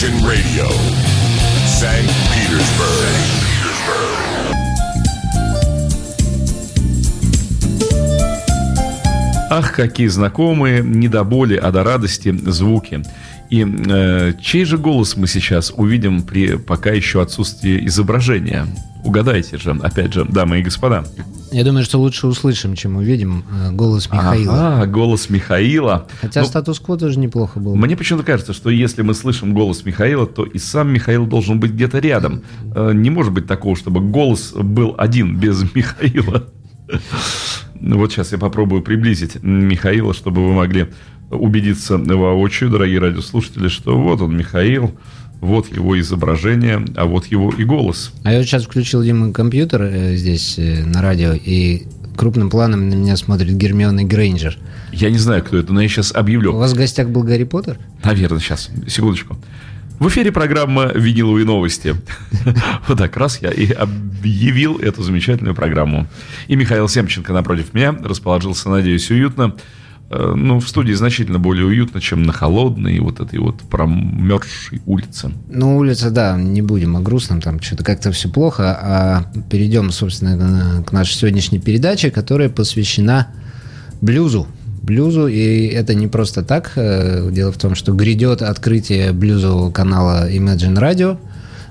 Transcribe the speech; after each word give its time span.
Imagine 0.00 0.28
Radio, 0.28 0.68
St. 1.66 2.06
Petersburg. 2.30 3.38
Ах, 9.50 9.72
какие 9.72 10.06
знакомые, 10.06 10.82
не 10.84 11.08
до 11.08 11.24
боли, 11.24 11.56
а 11.56 11.72
до 11.72 11.82
радости 11.82 12.32
звуки. 12.46 13.02
И 13.50 13.64
э, 13.64 14.32
чей 14.40 14.64
же 14.64 14.76
голос 14.76 15.16
мы 15.16 15.26
сейчас 15.26 15.72
увидим 15.74 16.22
при 16.22 16.56
пока 16.56 16.90
еще 16.90 17.22
отсутствии 17.22 17.86
изображения? 17.86 18.66
Угадайте 19.04 19.56
же, 19.58 19.70
опять 19.82 20.12
же, 20.12 20.24
дамы 20.24 20.58
и 20.58 20.62
господа. 20.62 21.04
Я 21.50 21.64
думаю, 21.64 21.82
что 21.84 21.98
лучше 21.98 22.26
услышим, 22.26 22.74
чем 22.74 22.96
увидим 22.96 23.44
э, 23.50 23.70
голос 23.70 24.10
Михаила. 24.10 24.82
А, 24.82 24.86
голос 24.86 25.30
Михаила. 25.30 26.06
Хотя 26.20 26.42
Ну, 26.42 26.46
статус-кво 26.46 26.98
тоже 26.98 27.18
неплохо 27.18 27.58
было. 27.58 27.74
Мне 27.74 27.96
почему-то 27.96 28.24
кажется, 28.24 28.52
что 28.52 28.68
если 28.68 29.00
мы 29.00 29.14
слышим 29.14 29.54
голос 29.54 29.84
Михаила, 29.86 30.26
то 30.26 30.44
и 30.44 30.58
сам 30.58 30.92
Михаил 30.92 31.26
должен 31.26 31.58
быть 31.58 31.70
где-то 31.72 32.00
рядом. 32.00 32.42
Э, 32.74 32.92
Не 32.92 33.08
может 33.08 33.32
быть 33.32 33.46
такого, 33.46 33.76
чтобы 33.76 34.00
голос 34.00 34.52
был 34.52 34.94
один 34.98 35.36
без 35.38 35.62
Михаила. 35.74 36.44
Ну 37.80 37.98
Вот 37.98 38.12
сейчас 38.12 38.32
я 38.32 38.38
попробую 38.38 38.82
приблизить 38.82 39.42
Михаила, 39.42 40.12
чтобы 40.12 40.46
вы 40.46 40.52
могли 40.52 40.88
убедиться 41.30 41.98
воочию, 41.98 42.70
дорогие 42.70 42.98
радиослушатели, 43.00 43.68
что 43.68 43.98
вот 43.98 44.20
он, 44.20 44.36
Михаил, 44.36 44.94
вот 45.40 45.72
его 45.74 45.98
изображение, 46.00 46.84
а 46.96 47.04
вот 47.04 47.26
его 47.26 47.50
и 47.50 47.64
голос. 47.64 48.12
А 48.24 48.32
я 48.32 48.42
сейчас 48.42 48.64
включил, 48.64 49.02
Дима, 49.02 49.32
компьютер 49.32 49.82
э, 49.82 50.16
здесь 50.16 50.58
э, 50.58 50.84
на 50.84 51.02
радио, 51.02 51.32
и 51.32 51.84
крупным 52.16 52.50
планом 52.50 52.88
на 52.88 52.94
меня 52.94 53.16
смотрит 53.16 53.56
Гермиона 53.56 54.04
Грейнджер. 54.04 54.58
Я 54.92 55.10
не 55.10 55.18
знаю, 55.18 55.44
кто 55.44 55.56
это, 55.56 55.72
но 55.72 55.80
я 55.80 55.88
сейчас 55.88 56.12
У 56.12 56.18
объявлю. 56.18 56.54
вас 56.56 56.72
в 56.72 56.76
гостях 56.76 57.08
был 57.10 57.22
Гарри 57.22 57.44
Поттер? 57.44 57.78
Наверное, 58.02 58.40
сейчас, 58.40 58.70
секундочку. 58.88 59.36
В 60.00 60.08
эфире 60.08 60.30
программа 60.32 60.86
«Виниловые 60.94 61.44
новости». 61.44 61.94
Вот 62.88 62.98
так 62.98 63.16
раз 63.16 63.40
я 63.42 63.50
и 63.50 63.70
объявил 63.70 64.78
эту 64.78 65.02
замечательную 65.02 65.54
программу. 65.54 66.06
И 66.46 66.56
Михаил 66.56 66.88
Семченко 66.88 67.32
напротив 67.32 67.74
меня 67.74 67.92
расположился, 67.92 68.68
надеюсь, 68.70 69.10
уютно. 69.10 69.54
Э, 70.10 70.32
Ну, 70.34 70.58
в 70.58 70.68
студии 70.68 70.94
значительно 70.94 71.38
более 71.38 71.66
уютно, 71.66 72.00
чем 72.00 72.22
на 72.22 72.32
холодной 72.32 72.98
вот 73.00 73.20
этой 73.20 73.38
вот 73.38 73.60
промерзшей 73.62 74.80
улице. 74.86 75.32
Ну, 75.50 75.76
улица, 75.76 76.10
да, 76.10 76.36
не 76.36 76.62
будем 76.62 76.96
о 76.96 77.00
грустном, 77.00 77.40
там 77.40 77.60
что-то 77.60 77.84
как-то 77.84 78.10
все 78.12 78.28
плохо, 78.30 78.78
а 78.80 79.24
перейдем, 79.50 79.90
собственно, 79.90 80.82
к 80.82 80.92
нашей 80.92 81.14
сегодняшней 81.14 81.58
передаче, 81.58 82.10
которая 82.10 82.48
посвящена 82.48 83.28
блюзу. 84.00 84.46
Блюзу, 84.82 85.26
и 85.26 85.66
это 85.66 85.94
не 85.94 86.06
просто 86.06 86.42
так. 86.42 86.72
Э, 86.76 87.28
Дело 87.30 87.52
в 87.52 87.58
том, 87.58 87.74
что 87.74 87.92
грядет 87.92 88.40
открытие 88.40 89.12
блюзового 89.12 89.70
канала 89.70 90.30
Imagine 90.30 90.78
Radio, 90.78 91.18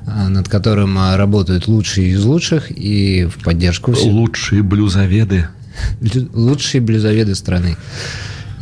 э, 0.05 0.27
над 0.27 0.47
которым 0.47 0.99
работают 1.15 1.67
лучшие 1.67 2.09
из 2.09 2.23
лучших, 2.23 2.69
и 2.69 3.25
в 3.25 3.43
поддержку 3.43 3.93
всех 3.93 4.13
Лучшие 4.13 4.61
блюзоведы. 4.61 5.47
Лучшие 6.33 6.81
блюзоведы 6.81 7.35
страны. 7.35 7.77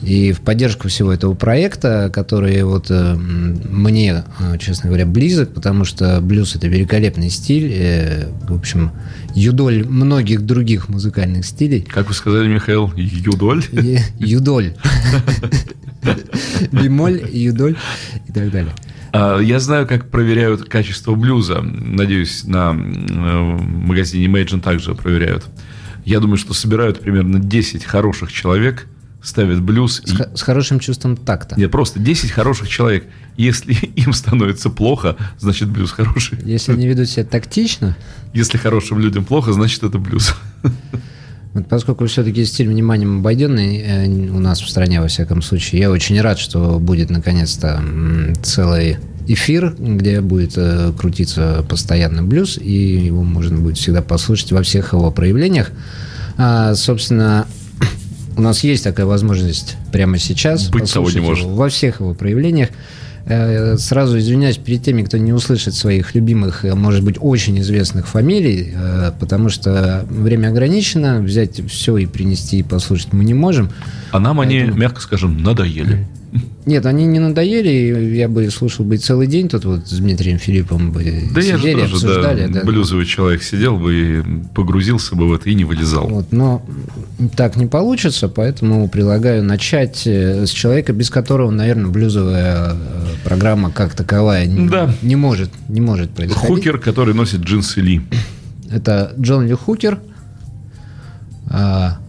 И 0.06 0.34
в 0.34 0.42
поддержку 0.42 0.88
всего 0.88 1.12
этого 1.12 1.34
проекта, 1.34 2.12
который 2.14 2.62
вот 2.64 2.92
э, 2.92 3.16
мне, 3.16 4.24
э, 4.40 4.58
честно 4.60 4.90
говоря, 4.90 5.08
близок, 5.08 5.54
потому 5.54 5.84
что 5.84 6.22
блюз 6.22 6.56
это 6.56 6.68
великолепный 6.68 7.32
стиль, 7.32 7.72
э, 7.74 8.28
в 8.48 8.54
общем, 8.54 8.92
юдоль 9.34 9.84
многих 9.84 10.42
других 10.42 10.90
музыкальных 10.90 11.44
стилей. 11.44 11.82
Как 11.82 12.08
вы 12.08 12.14
сказали, 12.14 12.48
Михаил, 12.48 12.92
юдоль? 12.96 13.64
Юдоль. 14.20 14.76
Бемоль, 16.72 17.22
юдоль 17.32 17.76
и 18.28 18.32
так 18.32 18.52
далее. 18.52 18.74
А, 19.12 19.40
Я 19.40 19.60
знаю, 19.60 19.88
как 19.88 20.12
проверяют 20.12 20.70
качество 20.70 21.16
блюза. 21.16 21.62
Надеюсь, 21.62 22.44
на 22.44 22.74
магазине 22.74 24.28
Imagine 24.28 24.62
также 24.62 24.94
проверяют. 24.94 25.46
Я 26.06 26.20
думаю, 26.20 26.38
что 26.38 26.54
собирают 26.54 27.00
примерно 27.02 27.40
10 27.40 27.84
хороших 27.84 28.32
человек, 28.32 28.88
ставят 29.22 29.62
блюз. 29.62 30.02
С, 30.06 30.14
и- 30.14 30.38
с 30.38 30.42
хорошим 30.44 30.80
чувством 30.80 31.18
такта. 31.18 31.60
Нет, 31.60 31.72
просто 31.72 32.00
10 32.00 32.32
хороших 32.32 32.70
человек. 32.70 33.06
Если 33.38 33.74
им 33.96 34.14
становится 34.14 34.70
плохо, 34.70 35.18
значит 35.40 35.70
блюз 35.70 35.92
хороший. 35.92 36.38
Если 36.44 36.72
они 36.74 36.88
ведут 36.88 37.10
себя 37.10 37.26
тактично, 37.26 37.98
Если 38.34 38.58
хорошим 38.58 39.00
людям 39.00 39.26
плохо, 39.26 39.52
значит 39.52 39.84
это 39.84 39.98
блюз. 39.98 40.36
Вот 41.54 41.68
поскольку 41.70 42.06
все-таки 42.06 42.44
стиль 42.46 42.68
вниманием 42.68 43.20
обойденный 43.20 43.78
э, 43.78 44.08
у 44.30 44.40
нас 44.40 44.60
в 44.62 44.70
стране, 44.70 45.00
во 45.00 45.08
всяком 45.08 45.42
случае, 45.42 45.82
я 45.82 45.90
очень 45.90 46.20
рад, 46.20 46.38
что 46.38 46.80
будет 46.80 47.10
наконец-то 47.10 47.82
целый 48.44 48.98
эфир, 49.28 49.76
где 49.78 50.22
будет 50.22 50.54
э, 50.56 50.92
крутиться 50.98 51.66
постоянно 51.68 52.24
блюз, 52.24 52.58
и 52.58 52.72
его 53.06 53.24
можно 53.24 53.58
будет 53.58 53.78
всегда 53.78 54.02
послушать 54.02 54.52
во 54.52 54.62
всех 54.64 54.94
его 54.94 55.12
проявлениях. 55.12 55.72
А, 56.38 56.76
собственно, 56.76 57.48
у 58.38 58.42
нас 58.42 58.64
есть 58.64 58.84
такая 58.84 59.06
возможность 59.06 59.78
прямо 59.92 60.18
сейчас 60.18 60.70
Быть 60.70 60.92
того 60.92 61.10
не 61.10 61.20
может. 61.20 61.46
его 61.46 61.56
во 61.56 61.70
всех 61.70 62.00
его 62.02 62.14
проявлениях. 62.14 62.70
Э, 63.28 63.76
Сразу 63.78 64.20
извиняюсь 64.20 64.58
перед 64.58 64.84
теми, 64.84 65.02
кто 65.02 65.18
не 65.18 65.34
услышит 65.34 65.74
своих 65.74 66.14
любимых, 66.14 66.64
э, 66.64 66.76
может 66.76 67.04
быть, 67.04 67.18
очень 67.20 67.60
известных 67.60 68.08
фамилий, 68.08 68.72
э, 68.76 69.12
потому 69.20 69.50
что 69.50 70.06
время 70.10 70.50
ограничено, 70.50 71.22
взять 71.22 71.60
все 71.68 71.98
и 71.98 72.06
принести 72.06 72.60
и 72.60 72.64
послушать 72.64 73.14
мы 73.14 73.24
не 73.24 73.34
можем. 73.34 73.72
А 74.12 74.20
нам 74.20 74.40
они, 74.40 74.60
мягко 74.60 75.02
скажем, 75.02 75.42
надоели. 75.42 76.06
Нет, 76.66 76.86
они 76.88 77.06
не 77.06 77.20
надоели, 77.20 78.16
я 78.16 78.28
бы 78.28 78.50
слушал 78.50 78.86
бы 78.86 78.98
целый 78.98 79.28
день 79.28 79.50
тут 79.50 79.66
вот 79.66 79.88
с 79.88 80.00
Дмитрием 80.00 80.40
Филиппом 80.40 80.92
бы 80.92 81.04
Да 81.32 81.40
я 81.42 81.58
же 81.58 81.62
сидели, 81.62 81.82
тоже, 81.82 81.94
обсуждали. 81.94 82.48
да, 82.48 82.62
да. 82.62 82.66
блюзовый 82.66 83.06
человек 83.06 83.44
сидел 83.44 83.78
бы 83.78 83.94
и 83.94 84.24
погрузился 84.56 85.16
бы 85.16 85.28
в 85.28 85.34
это 85.34 85.48
и 85.50 85.54
не 85.54 85.64
вылезал. 85.64 86.08
Вот, 86.08 86.32
но 86.32 86.66
так 87.38 87.56
не 87.56 87.68
получится, 87.68 88.30
поэтому 88.30 88.90
предлагаю 88.90 89.44
начать 89.44 90.08
э, 90.08 90.48
с 90.48 90.50
человека, 90.50 90.92
без 90.92 91.12
которого, 91.12 91.52
наверное, 91.52 91.92
блюзовая 91.92 92.72
э, 92.72 92.76
программа 93.24 93.70
как 93.70 93.94
таковая 93.94 94.48
не, 94.48 94.68
Да. 94.68 94.92
не 95.04 95.16
может, 95.16 95.52
не 95.70 95.82
может 95.82 96.10
происходить. 96.12 96.48
Хукер, 96.48 96.80
который 96.80 97.14
носит 97.14 97.42
джинсы 97.42 97.80
Ли. 97.82 98.02
Это 98.72 99.14
Джон 99.20 99.46
Ли 99.46 99.54
Хукер, 99.54 100.00
а, 101.48 102.00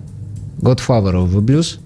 Godfather 0.61 1.13
of 1.13 1.31
the 1.31 1.41
Blues. 1.41 1.79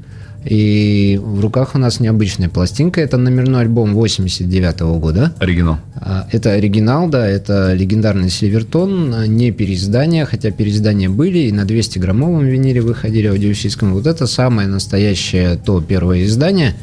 И 0.44 1.20
в 1.22 1.40
руках 1.40 1.74
у 1.74 1.78
нас 1.78 2.00
необычная 2.00 2.48
пластинка. 2.48 3.00
Это 3.00 3.18
номерной 3.18 3.62
альбом 3.62 3.94
89 3.94 4.80
года. 4.98 5.34
Оригинал. 5.38 5.78
А, 5.94 6.26
Это 6.32 6.52
оригинал, 6.52 7.08
да, 7.08 7.28
это 7.28 7.74
легендарный 7.74 8.30
Сильвертон, 8.30 9.14
а, 9.14 9.26
не 9.26 9.50
переиздания, 9.50 10.24
хотя 10.24 10.50
переиздания 10.50 11.10
были, 11.10 11.40
и 11.40 11.52
на 11.52 11.64
200-граммовом 11.64 12.46
виниле 12.46 12.80
выходили 12.80 13.26
аудиосийском. 13.26 13.92
Вот 13.92 14.06
это 14.06 14.26
самое 14.26 14.66
настоящее 14.66 15.56
то 15.56 15.82
первое 15.82 16.24
издание. 16.24 16.74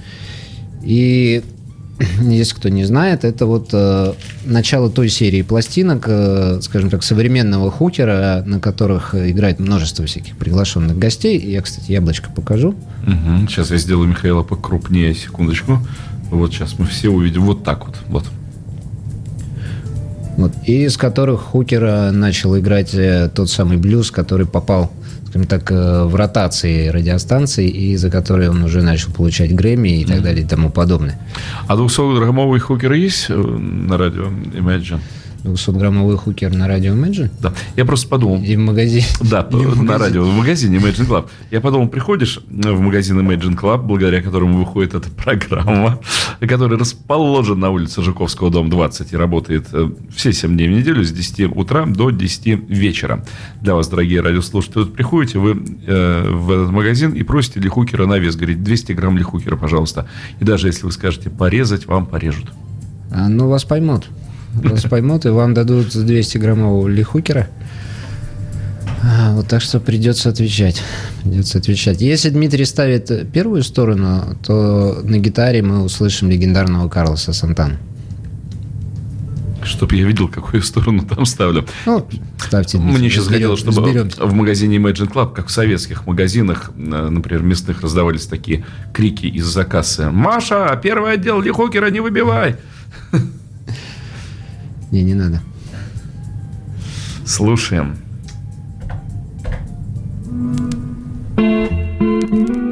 И 0.83 1.41
если 2.21 2.55
кто 2.55 2.69
не 2.69 2.85
знает, 2.85 3.23
это 3.23 3.45
вот 3.45 3.69
э, 3.73 4.13
начало 4.45 4.89
той 4.89 5.09
серии 5.09 5.41
пластинок, 5.41 6.05
э, 6.07 6.59
скажем 6.61 6.89
так, 6.89 7.03
современного 7.03 7.71
хутера, 7.71 8.43
на 8.45 8.59
которых 8.59 9.15
играет 9.15 9.59
множество 9.59 10.05
всяких 10.05 10.37
приглашенных 10.37 10.97
гостей. 10.97 11.39
Я, 11.39 11.61
кстати, 11.61 11.91
яблочко 11.91 12.29
покажу. 12.31 12.75
Мгм. 13.05 13.47
Сейчас 13.47 13.71
я 13.71 13.77
сделаю 13.77 14.07
Михаила 14.07 14.43
покрупнее, 14.43 15.13
секундочку. 15.15 15.79
Вот 16.29 16.53
сейчас 16.53 16.77
мы 16.77 16.85
все 16.85 17.09
увидим 17.09 17.43
вот 17.43 17.63
так 17.63 17.87
вот. 17.87 17.95
Вот. 18.09 18.25
Вот, 20.37 20.51
и 20.65 20.83
из 20.83 20.97
которых 20.97 21.41
Хукер 21.41 21.83
э, 21.83 22.11
начал 22.11 22.57
играть 22.59 22.93
э, 22.93 23.29
тот 23.33 23.49
самый 23.49 23.77
блюз, 23.77 24.11
который 24.11 24.45
попал, 24.45 24.91
скажем 25.27 25.47
так, 25.47 25.71
э, 25.71 26.03
в 26.05 26.15
ротации 26.15 26.87
радиостанций, 26.87 27.67
и 27.67 27.97
за 27.97 28.09
который 28.09 28.49
он 28.49 28.63
уже 28.63 28.81
начал 28.81 29.11
получать 29.11 29.53
Грэмми 29.53 30.01
и 30.01 30.05
так 30.05 30.21
далее 30.21 30.43
и 30.43 30.47
тому 30.47 30.69
подобное. 30.69 31.19
А 31.67 31.75
200-граммовый 31.75 32.59
хукер 32.59 32.93
есть 32.93 33.29
э, 33.29 33.35
на 33.35 33.97
радио 33.97 34.27
Imagine? 34.27 34.99
200-граммовый 35.47 36.17
Хукер 36.17 36.53
на 36.53 36.67
радио 36.67 36.93
Imagine 36.93 37.29
Да. 37.41 37.53
Я 37.75 37.85
просто 37.85 38.07
подумал, 38.07 38.43
и 38.43 38.55
в 38.55 38.59
магазине. 38.59 39.05
Да, 39.21 39.47
на 39.51 39.97
радио, 39.97 40.23
в 40.23 40.33
магазине 40.33 40.77
Imagine 40.77 41.07
Club. 41.07 41.27
Я 41.51 41.61
подумал, 41.61 41.87
приходишь 41.87 42.39
в 42.47 42.79
магазин 42.79 43.19
Imagine 43.19 43.57
Club, 43.59 43.83
благодаря 43.83 44.21
которому 44.21 44.59
выходит 44.59 44.93
эта 44.93 45.09
программа, 45.09 45.99
которая 46.39 46.79
расположена 46.79 47.57
на 47.61 47.69
улице 47.69 48.01
Жуковского, 48.01 48.51
дом 48.51 48.69
20, 48.69 49.13
и 49.13 49.15
работает 49.15 49.67
э, 49.73 49.89
все 50.15 50.33
7 50.33 50.55
дней 50.55 50.67
в 50.67 50.71
неделю 50.71 51.03
с 51.03 51.11
10 51.11 51.55
утра 51.55 51.85
до 51.85 52.09
10 52.09 52.69
вечера. 52.69 53.25
Для 53.61 53.75
вас, 53.75 53.87
дорогие 53.87 54.21
радиослушатели, 54.21 54.79
вот 54.79 54.93
приходите 54.93 55.39
вы 55.39 55.51
э, 55.85 56.29
в 56.29 56.51
этот 56.51 56.71
магазин 56.71 57.11
и 57.11 57.23
просите 57.23 57.59
лихукера 57.59 58.05
на 58.05 58.17
вес, 58.17 58.35
говорите, 58.35 58.59
200 58.59 58.91
грамм 58.93 59.17
лихукера, 59.17 59.55
пожалуйста. 59.55 60.07
И 60.39 60.45
даже 60.45 60.67
если 60.67 60.85
вы 60.85 60.91
скажете 60.91 61.29
порезать, 61.29 61.85
вам 61.85 62.05
порежут. 62.05 62.45
А, 63.11 63.27
ну, 63.27 63.47
вас 63.47 63.63
поймут. 63.63 64.07
Вас 64.53 64.83
поймут, 64.89 65.25
и 65.25 65.29
вам 65.29 65.53
дадут 65.53 65.87
200-граммового 65.95 66.87
лихукера. 66.87 67.47
А, 69.03 69.33
вот 69.35 69.47
так 69.47 69.61
что 69.61 69.79
придется 69.79 70.29
отвечать. 70.29 70.81
Придется 71.23 71.59
отвечать. 71.59 72.01
Если 72.01 72.29
Дмитрий 72.29 72.65
ставит 72.65 73.31
первую 73.31 73.63
сторону, 73.63 74.37
то 74.45 74.99
на 75.03 75.17
гитаре 75.19 75.61
мы 75.61 75.83
услышим 75.83 76.29
легендарного 76.29 76.89
Карлоса 76.89 77.31
Сантана. 77.33 77.77
Чтобы 79.63 79.95
я 79.95 80.05
видел, 80.05 80.27
какую 80.29 80.63
сторону 80.63 81.03
там 81.05 81.25
ставлю. 81.25 81.65
Ну, 81.85 82.07
ставьте. 82.37 82.77
Мне 82.77 83.09
сейчас 83.09 83.25
разберем- 83.25 83.33
хотелось, 83.33 83.59
чтобы 83.59 83.81
разберемся. 83.81 84.25
в 84.25 84.33
магазине 84.33 84.77
Imagine 84.77 85.11
Club, 85.11 85.33
как 85.33 85.47
в 85.47 85.51
советских 85.51 86.07
магазинах, 86.07 86.71
э, 86.77 87.09
например, 87.09 87.43
мясных, 87.43 87.81
раздавались 87.81 88.27
такие 88.27 88.65
крики 88.93 89.25
из-за 89.25 89.65
кассы. 89.65 90.09
«Маша, 90.09 90.79
первый 90.81 91.13
отдел 91.13 91.41
Лихокера 91.41 91.89
не 91.89 91.99
выбивай!» 91.99 92.55
Не, 94.91 95.03
не 95.03 95.13
надо. 95.13 95.41
Слушаем. 97.25 97.97
Thank 102.29 102.66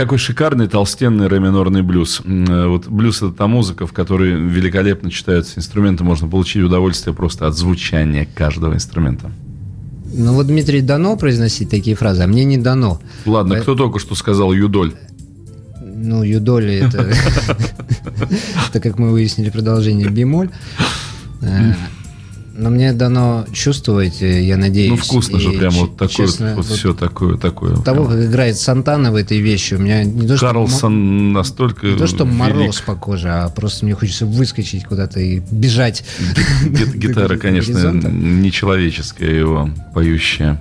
Какой 0.00 0.16
шикарный 0.16 0.66
толстенный 0.66 1.28
реминорный 1.28 1.82
блюз. 1.82 2.22
Э, 2.24 2.68
вот 2.68 2.86
блюз 2.88 3.18
это 3.18 3.32
та 3.32 3.46
музыка, 3.46 3.86
в 3.86 3.92
которой 3.92 4.32
великолепно 4.32 5.10
читаются 5.10 5.58
инструменты, 5.58 6.04
можно 6.04 6.26
получить 6.26 6.62
удовольствие 6.62 7.14
просто 7.14 7.46
от 7.46 7.54
звучания 7.54 8.26
каждого 8.34 8.72
инструмента. 8.72 9.30
Ну 10.14 10.32
вот 10.32 10.46
Дмитрий 10.46 10.80
дано 10.80 11.18
произносить 11.18 11.68
такие 11.68 11.96
фразы, 11.96 12.22
а 12.22 12.26
мне 12.26 12.44
не 12.44 12.56
дано. 12.56 12.98
Ладно, 13.26 13.56
По... 13.56 13.60
кто 13.60 13.74
только 13.74 13.98
что 13.98 14.14
сказал 14.14 14.54
юдоль? 14.54 14.94
Ну, 15.82 16.22
юдоли 16.22 16.76
это, 16.76 17.00
это, 18.70 18.80
как 18.80 18.98
мы 18.98 19.10
выяснили, 19.10 19.50
продолжение 19.50 20.08
бемоль. 20.08 20.48
Но 22.52 22.70
мне 22.70 22.92
дано 22.92 23.46
чувствовать, 23.52 24.22
э, 24.22 24.42
я 24.42 24.56
надеюсь. 24.56 24.90
Ну, 24.90 24.96
вкусно 24.96 25.38
же, 25.38 25.50
прям 25.52 25.72
вот 25.72 25.96
такое, 25.96 26.08
честно, 26.08 26.54
вот, 26.56 26.66
вот 26.66 26.76
все 26.76 26.94
такое, 26.94 27.36
такое. 27.36 27.76
Того, 27.76 28.04
прям. 28.04 28.18
как 28.18 28.24
играет 28.26 28.58
Сантана 28.58 29.12
в 29.12 29.14
этой 29.14 29.38
вещи, 29.38 29.74
у 29.74 29.78
меня 29.78 30.04
не 30.04 30.26
то, 30.26 30.36
Карлсон 30.36 30.76
что, 30.76 30.88
настолько 30.90 31.86
Не 31.86 31.96
то, 31.96 32.06
что 32.06 32.24
велик. 32.24 32.38
мороз 32.38 32.80
по 32.80 32.94
коже, 32.94 33.28
а 33.28 33.48
просто 33.48 33.84
мне 33.84 33.94
хочется 33.94 34.26
выскочить 34.26 34.84
куда-то 34.84 35.20
и 35.20 35.40
бежать. 35.50 36.04
Гитара, 36.94 37.36
конечно, 37.36 37.92
нечеловеческая 37.92 39.30
его, 39.30 39.70
поющая. 39.94 40.60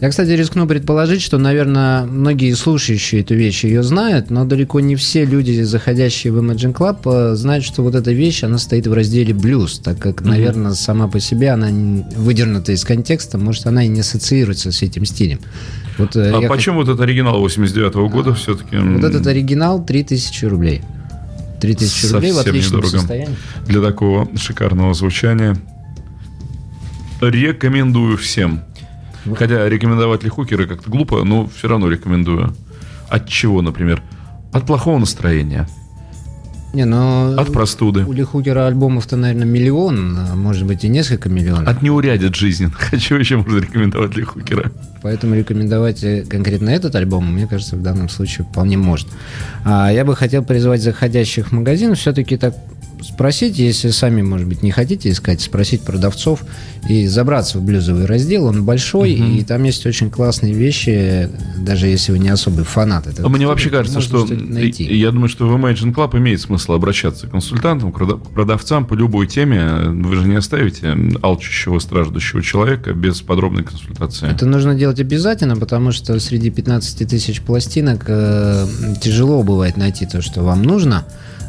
Я, 0.00 0.10
кстати, 0.10 0.30
рискну 0.30 0.66
предположить, 0.66 1.22
что, 1.22 1.38
наверное, 1.38 2.04
многие 2.04 2.52
слушающие 2.52 3.22
эту 3.22 3.34
вещь 3.34 3.64
ее 3.64 3.82
знают, 3.82 4.30
но 4.30 4.44
далеко 4.44 4.78
не 4.78 4.94
все 4.94 5.24
люди, 5.24 5.62
заходящие 5.62 6.32
в 6.32 6.38
Imagine 6.38 6.72
Club, 6.72 7.32
э, 7.32 7.34
знают, 7.34 7.64
что 7.64 7.82
вот 7.82 7.96
эта 7.96 8.12
вещь, 8.12 8.44
она 8.44 8.58
стоит 8.58 8.86
в 8.86 8.92
разделе 8.92 9.34
блюз, 9.34 9.80
так 9.80 9.98
как, 9.98 10.22
наверное, 10.22 10.74
сама 10.74 11.08
по 11.08 11.18
себе 11.18 11.50
она 11.50 11.68
выдернута 12.14 12.72
из 12.72 12.84
контекста, 12.84 13.38
может, 13.38 13.66
она 13.66 13.84
и 13.84 13.88
не 13.88 14.00
ассоциируется 14.00 14.70
с 14.70 14.82
этим 14.82 15.04
стилем. 15.04 15.40
Вот, 15.98 16.14
э, 16.14 16.30
а 16.30 16.48
почему 16.48 16.76
хот... 16.78 16.86
вот 16.86 16.92
этот 16.94 17.04
оригинал 17.04 17.40
89 17.40 17.94
-го 17.94 18.08
года 18.08 18.30
а, 18.30 18.34
все-таки? 18.34 18.76
Вот 18.76 19.02
этот 19.02 19.26
оригинал 19.26 19.84
3000 19.84 20.44
рублей. 20.44 20.82
3000 21.60 22.12
рублей 22.12 22.32
в 22.32 22.38
отличном 22.38 22.80
недорого. 22.80 22.98
состоянии. 22.98 23.36
Для 23.66 23.80
такого 23.80 24.28
шикарного 24.36 24.94
звучания. 24.94 25.56
Рекомендую 27.20 28.16
всем. 28.16 28.62
Хотя 29.36 29.68
рекомендовать 29.68 30.22
ли 30.22 30.30
хукеры 30.30 30.66
как-то 30.66 30.90
глупо, 30.90 31.24
но 31.24 31.48
все 31.48 31.68
равно 31.68 31.88
рекомендую. 31.88 32.54
От 33.08 33.28
чего, 33.28 33.62
например? 33.62 34.02
От 34.52 34.66
плохого 34.66 34.98
настроения. 34.98 35.66
Не, 36.74 36.84
но 36.84 37.34
От 37.38 37.50
простуды. 37.50 38.04
У 38.04 38.12
Лихукера 38.12 38.66
альбомов-то, 38.66 39.16
наверное, 39.16 39.46
миллион, 39.46 40.18
а 40.18 40.34
может 40.36 40.66
быть 40.66 40.84
и 40.84 40.88
несколько 40.88 41.30
миллионов. 41.30 41.66
От 41.66 41.80
неурядиц 41.80 42.34
жизни. 42.36 42.66
Хочу 42.72 43.16
еще 43.16 43.38
можно 43.38 43.58
рекомендовать 43.58 44.16
Лихукера. 44.16 44.70
Поэтому 45.00 45.34
рекомендовать 45.34 46.04
э, 46.04 46.24
конкретно 46.28 46.68
этот 46.68 46.94
альбом, 46.94 47.32
мне 47.32 47.46
кажется, 47.46 47.76
в 47.76 47.82
данном 47.82 48.10
случае 48.10 48.46
вполне 48.46 48.76
можно. 48.76 49.10
А 49.64 49.90
я 49.90 50.04
бы 50.04 50.14
хотел 50.14 50.44
призвать 50.44 50.82
заходящих 50.82 51.48
в 51.48 51.52
магазин 51.52 51.94
все-таки 51.94 52.36
так 52.36 52.54
спросить, 53.02 53.58
если 53.58 53.90
сами, 53.90 54.22
может 54.22 54.46
быть, 54.46 54.62
не 54.62 54.70
хотите 54.70 55.10
искать, 55.10 55.40
спросить 55.40 55.82
продавцов 55.82 56.44
и 56.88 57.06
забраться 57.06 57.58
в 57.58 57.62
блюзовый 57.62 58.06
раздел. 58.06 58.46
Он 58.46 58.64
большой, 58.64 59.14
угу. 59.14 59.24
и 59.24 59.44
там 59.44 59.64
есть 59.64 59.84
очень 59.86 60.10
классные 60.10 60.52
вещи, 60.52 61.28
даже 61.58 61.86
если 61.86 62.12
вы 62.12 62.18
не 62.18 62.28
особый 62.28 62.64
фанат 62.64 63.06
этого. 63.06 63.28
Мне 63.28 63.46
вообще 63.46 63.70
кажется, 63.70 64.00
что 64.00 64.26
найти. 64.26 64.84
я 64.84 65.10
думаю, 65.10 65.28
что 65.28 65.46
в 65.46 65.54
Imagine 65.54 65.94
Club 65.94 66.16
имеет 66.18 66.40
смысл 66.40 66.72
обращаться 66.72 67.26
к 67.26 67.30
консультантам, 67.30 67.92
к 67.92 67.98
продавцам 68.32 68.86
по 68.86 68.94
любой 68.94 69.26
теме. 69.26 69.88
Вы 69.88 70.16
же 70.16 70.26
не 70.26 70.36
оставите 70.36 70.96
алчущего, 71.22 71.78
страждущего 71.78 72.42
человека 72.42 72.92
без 72.92 73.20
подробной 73.20 73.64
консультации. 73.64 74.30
Это 74.30 74.46
нужно 74.46 74.74
делать 74.74 75.00
обязательно, 75.00 75.56
потому 75.56 75.92
что 75.92 76.18
среди 76.20 76.50
15 76.50 77.08
тысяч 77.08 77.40
пластинок 77.42 78.04
э, 78.06 78.66
тяжело 79.00 79.42
бывает 79.42 79.76
найти 79.76 80.06
то, 80.06 80.22
что 80.22 80.42
вам 80.42 80.62
нужно. 80.62 81.04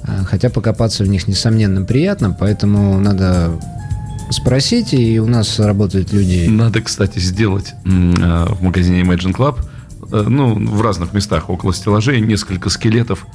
Э, 0.07 0.23
хотя 0.25 0.49
покопаться 0.49 1.03
в 1.03 1.07
них, 1.07 1.27
несомненно, 1.27 1.83
приятно, 1.83 2.35
поэтому 2.37 2.99
надо 2.99 3.51
спросить, 4.31 4.93
и 4.93 5.19
у 5.19 5.27
нас 5.27 5.59
работают 5.59 6.13
люди... 6.13 6.47
Надо, 6.49 6.81
кстати, 6.81 7.19
сделать 7.19 7.73
э, 7.85 7.89
в 8.49 8.61
магазине 8.61 9.01
Imagine 9.01 9.35
Club, 9.35 9.59
э, 10.11 10.25
ну, 10.27 10.53
в 10.53 10.81
разных 10.81 11.13
местах 11.13 11.49
около 11.49 11.73
стеллажей, 11.73 12.21
несколько 12.21 12.69
скелетов 12.69 13.25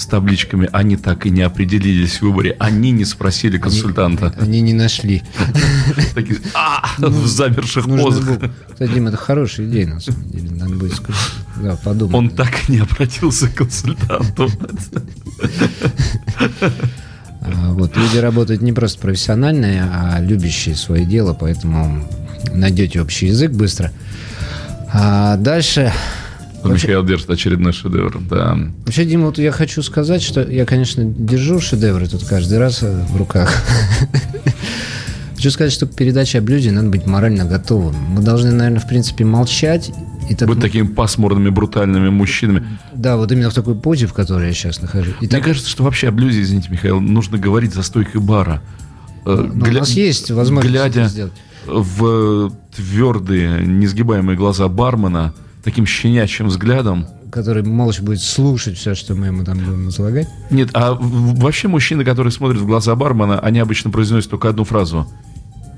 с 0.00 0.06
табличками, 0.06 0.68
они 0.72 0.96
так 0.96 1.26
и 1.26 1.30
не 1.30 1.42
определились 1.42 2.16
в 2.18 2.22
выборе, 2.22 2.56
они 2.58 2.90
не 2.90 3.04
спросили 3.04 3.58
консультанта. 3.58 4.32
Они, 4.38 4.58
они 4.58 4.60
не 4.60 4.72
нашли. 4.72 5.22
Такие, 6.14 6.38
а, 6.54 6.88
в 6.98 7.26
замерших 7.26 7.84
позах. 7.84 8.40
Кстати, 8.72 8.92
Дим, 8.92 9.08
это 9.08 9.18
хорошая 9.18 9.66
идея, 9.66 9.88
на 9.88 10.00
самом 10.00 10.30
деле. 10.30 10.50
Надо 10.52 10.74
будет 10.74 11.02
да, 11.56 11.76
подумать. 11.76 12.14
Он 12.14 12.30
так 12.30 12.68
и 12.68 12.72
не 12.72 12.78
обратился 12.78 13.48
к 13.48 13.54
консультанту. 13.54 14.50
А, 17.42 17.72
вот, 17.72 17.96
люди 17.96 18.16
работают 18.18 18.62
не 18.62 18.72
просто 18.72 19.00
профессиональные, 19.00 19.82
а 19.82 20.18
любящие 20.20 20.76
свое 20.76 21.04
дело, 21.04 21.34
поэтому 21.34 22.06
найдете 22.52 23.02
общий 23.02 23.26
язык 23.26 23.52
быстро. 23.52 23.92
А 24.92 25.36
дальше 25.36 25.92
Вообще... 26.62 26.88
Михаил 26.88 27.04
держит 27.04 27.30
очередной 27.30 27.72
шедевр, 27.72 28.20
да. 28.28 28.58
Вообще, 28.84 29.04
Дима, 29.04 29.26
вот 29.26 29.38
я 29.38 29.52
хочу 29.52 29.82
сказать, 29.82 30.22
что 30.22 30.42
я, 30.42 30.66
конечно, 30.66 31.04
держу 31.04 31.60
шедевры 31.60 32.06
тут 32.06 32.24
каждый 32.24 32.58
раз 32.58 32.82
э, 32.82 33.04
в 33.08 33.16
руках. 33.16 33.52
Хочу 35.36 35.52
сказать, 35.52 35.72
что 35.72 35.86
к 35.86 35.94
передаче 35.94 36.38
о 36.38 36.42
блюде 36.42 36.70
надо 36.70 36.88
быть 36.88 37.06
морально 37.06 37.46
готовым. 37.46 37.94
Мы 38.10 38.20
должны, 38.20 38.52
наверное, 38.52 38.80
в 38.80 38.86
принципе, 38.86 39.24
молчать. 39.24 39.90
И 40.28 40.34
так... 40.34 40.46
Быть 40.46 40.60
такими 40.60 40.86
пасмурными, 40.86 41.48
брутальными 41.48 42.10
мужчинами. 42.10 42.62
Да, 42.92 43.16
вот 43.16 43.32
именно 43.32 43.48
в 43.48 43.54
такой 43.54 43.74
позе, 43.74 44.06
в 44.06 44.12
которой 44.12 44.48
я 44.48 44.52
сейчас 44.52 44.82
нахожусь. 44.82 45.14
И 45.20 45.24
Мне 45.24 45.28
так... 45.30 45.44
кажется, 45.44 45.70
что 45.70 45.82
вообще 45.82 46.08
о 46.08 46.12
блюзе, 46.12 46.42
извините, 46.42 46.68
Михаил, 46.70 47.00
нужно 47.00 47.38
говорить 47.38 47.72
за 47.72 47.82
стойкой 47.82 48.20
бара. 48.20 48.62
Э, 49.24 49.50
Но 49.54 49.64
Гля... 49.64 49.78
У 49.78 49.80
нас 49.80 49.90
есть 49.92 50.30
возможность 50.30 50.74
Глядя 50.74 51.08
сделать. 51.08 51.32
в 51.64 52.52
твердые, 52.76 53.64
несгибаемые 53.64 54.36
глаза 54.36 54.68
бармена– 54.68 55.32
таким 55.62 55.86
щенячьим 55.86 56.48
взглядом. 56.48 57.06
Который 57.30 57.62
молча 57.62 58.02
будет 58.02 58.20
слушать 58.20 58.76
все, 58.76 58.94
что 58.94 59.14
мы 59.14 59.26
ему 59.26 59.44
там 59.44 59.58
будем 59.58 59.88
излагать. 59.88 60.28
Нет, 60.50 60.70
а 60.74 60.96
вообще 60.98 61.68
мужчины, 61.68 62.04
которые 62.04 62.32
смотрят 62.32 62.60
в 62.60 62.66
глаза 62.66 62.94
бармена, 62.96 63.38
они 63.38 63.60
обычно 63.60 63.90
произносят 63.90 64.30
только 64.30 64.48
одну 64.48 64.64
фразу. 64.64 65.06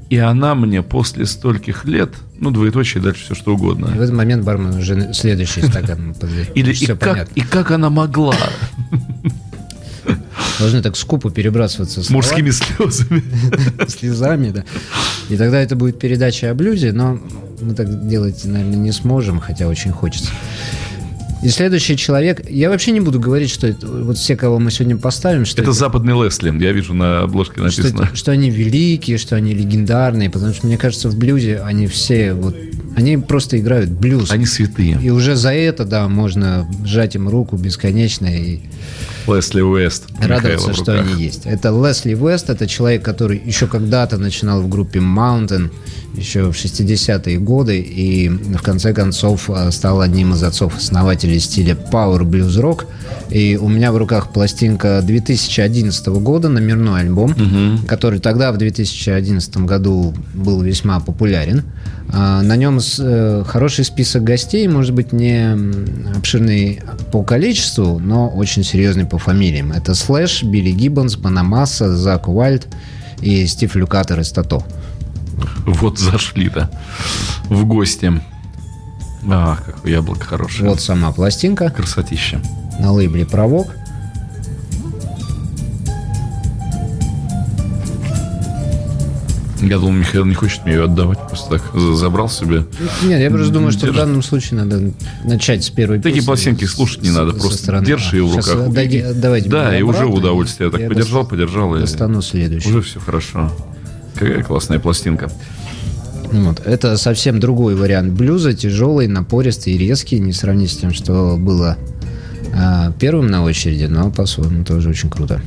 И 0.09 0.19
она 0.19 0.55
мне 0.55 0.83
после 0.83 1.25
стольких 1.25 1.87
лет, 1.87 2.11
ну, 2.39 2.51
двоеточие, 2.51 3.03
дальше 3.03 3.25
все 3.25 3.35
что 3.35 3.55
угодно. 3.55 3.87
И 3.87 3.99
в 3.99 4.01
этот 4.01 4.15
момент 4.15 4.45
бармен 4.45 4.75
уже 4.77 5.15
следующий 5.15 5.63
стакан 5.63 6.15
Или 6.55 6.73
и 6.73 6.87
как, 6.87 7.29
и 7.35 7.41
как 7.41 7.71
она 7.71 7.89
могла? 7.89 8.37
Должны 10.59 10.83
так 10.83 10.97
скупо 10.97 11.31
перебрасываться 11.31 12.03
с 12.03 12.11
мужскими 12.11 12.51
слезами. 12.51 13.23
Слезами, 13.89 14.51
да. 14.51 14.65
И 15.29 15.37
тогда 15.37 15.61
это 15.61 15.77
будет 15.77 15.99
передача 15.99 16.51
о 16.51 16.55
блюзе, 16.55 16.93
но 16.93 17.19
мы 17.61 17.75
так 17.75 18.09
делать, 18.09 18.45
наверное, 18.45 18.77
не 18.77 18.93
сможем, 18.93 19.41
хотя 19.41 19.67
очень 19.67 19.93
хочется. 19.93 20.31
И 21.43 21.49
следующий 21.49 21.97
человек, 21.97 22.49
я 22.49 22.71
вообще 22.71 22.93
не 22.93 23.01
буду 23.01 23.19
говорить, 23.19 23.51
что 23.51 23.67
это, 23.67 23.87
вот 23.87 24.17
все, 24.17 24.37
кого 24.37 24.59
мы 24.59 24.71
сегодня 24.71 24.97
поставим, 24.97 25.45
что 25.45 25.61
это, 25.61 25.71
это 25.71 25.79
западный 25.79 26.15
Лесли, 26.25 26.57
я 26.63 26.73
вижу 26.73 26.95
на 26.95 27.23
обложке 27.23 27.61
написано, 27.61 28.07
что, 28.07 28.17
что 28.17 28.33
они 28.33 28.51
великие, 28.51 29.19
что 29.19 29.37
они 29.37 29.55
легендарные, 29.55 30.31
потому 30.31 30.53
что 30.55 30.67
мне 30.67 30.79
кажется 30.79 31.09
в 31.09 31.17
блюзе 31.17 31.61
они 31.61 31.87
все 31.87 32.33
вот 32.35 32.55
они 32.95 33.17
просто 33.17 33.59
играют 33.59 33.91
блюз. 33.91 34.31
Они 34.31 34.45
святые. 34.45 34.99
И 35.03 35.11
уже 35.11 35.35
за 35.35 35.53
это, 35.53 35.85
да, 35.85 36.09
можно 36.09 36.69
сжать 36.85 37.15
им 37.15 37.29
руку 37.29 37.57
бесконечно 37.57 38.27
и 38.27 38.61
Лесли 39.27 39.61
Уэст. 39.61 40.09
Радоваться, 40.21 40.75
что 40.75 41.01
они 41.01 41.23
есть. 41.23 41.43
Это 41.45 41.71
Лесли 41.71 42.15
Уэст, 42.15 42.51
это 42.51 42.67
человек, 42.67 43.03
который 43.05 43.41
еще 43.45 43.67
когда-то 43.67 44.19
начинал 44.19 44.63
в 44.63 44.69
группе 44.69 44.99
Mountain, 44.99 45.71
еще 46.15 46.51
в 46.51 46.55
60-е 46.55 47.39
годы, 47.39 47.81
и 47.81 48.29
в 48.29 48.63
конце 48.63 48.93
концов 48.93 49.49
э, 49.49 49.71
стал 49.71 50.01
одним 50.01 50.35
из 50.35 50.43
отцов-основателей 50.43 51.39
стиля 51.41 51.75
Power 51.75 52.21
Blues 52.21 52.61
Rock. 52.61 52.87
И 53.31 53.57
у 53.57 53.69
меня 53.69 53.93
в 53.93 53.97
руках 53.97 54.33
пластинка 54.33 55.01
2011 55.03 56.07
года, 56.09 56.49
номерной 56.49 57.01
альбом, 57.01 57.31
угу. 57.31 57.87
который 57.87 58.19
тогда, 58.19 58.53
в 58.53 58.59
2011 58.59 59.57
году, 59.59 60.15
был 60.35 60.61
весьма 60.61 61.01
популярен. 61.01 61.63
А, 62.11 62.43
на 62.43 62.57
нем 62.57 62.79
э, 62.79 63.45
хороший 63.47 63.85
список 63.85 64.23
гостей, 64.23 64.69
может 64.69 64.93
быть, 64.93 65.13
не 65.13 65.57
обширный 66.15 66.81
по 67.11 67.23
количеству, 67.23 67.99
но 67.99 68.29
очень 68.29 68.65
серьезный 68.65 69.07
по 69.07 69.19
фамилиям. 69.19 69.73
Это 69.73 69.95
Слэш, 69.95 70.43
Билли 70.43 70.73
Гиббонс, 70.73 71.17
Банамасса, 71.17 71.97
Зак 71.97 72.29
Уайльд 72.29 72.69
и 73.23 73.47
Стив 73.47 73.75
Люкатер 73.77 74.21
из 74.21 74.31
Тато. 74.31 74.63
Вот 75.67 75.99
зашли-то 75.99 76.71
в 77.49 77.65
гости. 77.65 78.13
А, 79.29 79.57
какое 79.65 79.93
яблоко 79.93 80.25
хорошее. 80.25 80.69
Вот 80.69 80.81
сама 80.81 81.13
пластинка. 81.13 81.71
Красотища. 81.71 82.41
На 82.81 82.93
лейбле 82.93 83.25
«Провок». 83.25 83.69
Я 89.61 89.79
думал, 89.79 89.93
Михаил 89.93 90.25
не 90.25 90.35
хочет 90.35 90.65
мне 90.65 90.75
ее 90.75 90.85
отдавать, 90.85 91.19
просто 91.29 91.51
так 91.51 91.63
за- 91.73 91.95
забрал 91.95 92.29
себе. 92.29 92.65
Нет, 93.05 93.21
я 93.21 93.31
просто 93.31 93.53
думаю, 93.53 93.71
что 93.71 93.83
в 93.83 93.85
Держи. 93.91 93.99
данном 94.01 94.23
случае 94.25 94.59
надо 94.61 94.93
начать 95.25 95.63
с 95.63 95.71
первой 95.71 95.99
Такие 95.99 96.15
песни 96.17 96.27
пластинки 96.27 96.65
слушать 96.65 97.03
не 97.03 97.11
с- 97.11 97.15
надо, 97.15 97.33
просто 97.33 97.59
стороны. 97.59 97.87
держи 97.87 98.17
ее 98.17 98.25
в 98.25 98.33
Сейчас 98.33 98.49
руках. 98.51 98.69
отдайте- 98.71 99.05
отдавайте 99.07 99.49
Да, 99.49 99.69
мне 99.69 99.79
и 99.79 99.83
уже 99.83 100.05
удовольствие. 100.07 100.69
Я 100.73 100.77
так 100.77 100.89
подержал, 100.89 101.25
подержал. 101.25 101.77
и 101.77 101.81
Достану 101.81 102.23
следующий. 102.23 102.69
Уже 102.71 102.83
все 102.83 102.99
хорошо. 102.99 103.53
Какая 104.23 104.43
классная 104.43 104.79
пластинка. 104.79 105.31
Вот. 106.31 106.61
Это 106.65 106.97
совсем 106.97 107.41
другой 107.41 107.75
вариант 107.75 108.13
блюза, 108.13 108.55
тяжелый, 108.55 109.07
напористый 109.07 109.75
и 109.75 109.79
резкий, 109.79 110.19
не 110.19 110.33
сравнить 110.33 110.71
с 110.73 110.77
тем, 110.77 110.93
что 110.93 111.37
было 111.37 111.77
а, 112.57 112.93
первым 112.99 113.27
на 113.27 113.43
очереди, 113.45 113.85
но 113.85 114.11
по-своему 114.11 114.65
тоже 114.65 114.91
очень 114.91 115.11
круто. 115.11 115.41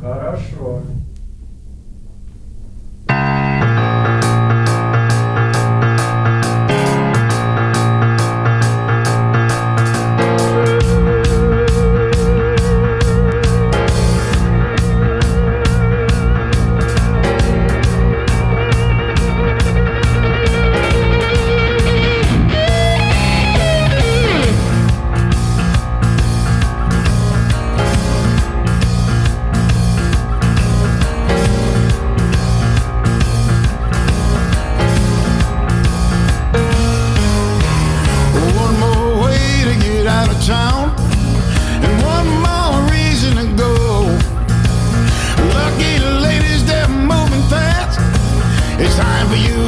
Хорошо. 0.00 0.82
Out 40.22 40.30
of 40.30 40.46
town, 40.46 40.90
and 41.84 41.92
one 42.04 42.28
more 42.46 42.90
reason 42.92 43.34
to 43.34 43.46
go. 43.56 44.04
Lucky 45.58 45.98
ladies, 46.22 46.64
they're 46.64 46.88
moving 46.88 47.42
fast. 47.50 47.98
It's 48.78 48.96
time 48.96 49.26
for 49.28 49.34
you 49.34 49.61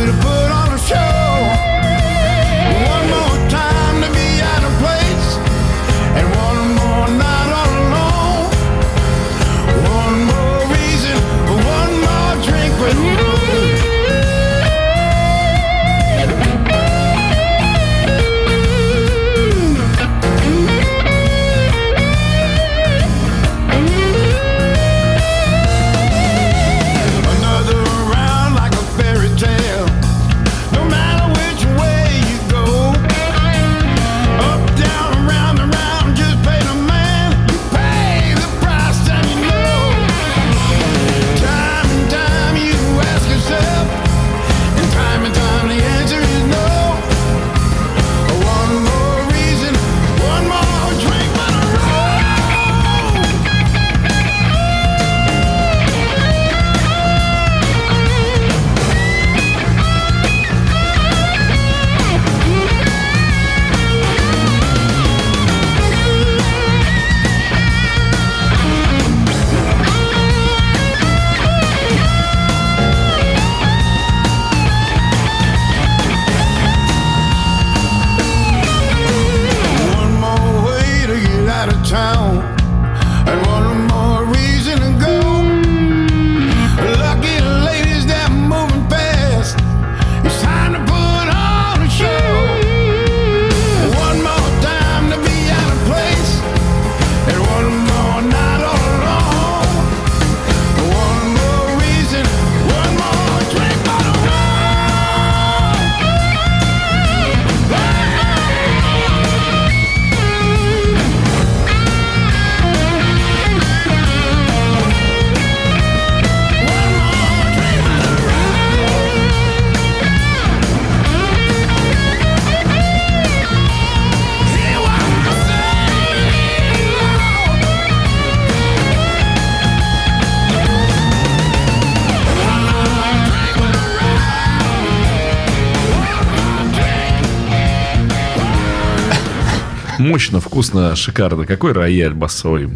мощно, 140.15 140.39
вкусно, 140.39 140.95
шикарно. 140.95 141.45
Какой 141.45 141.73
рояль 141.73 142.15
басовый. 142.15 142.69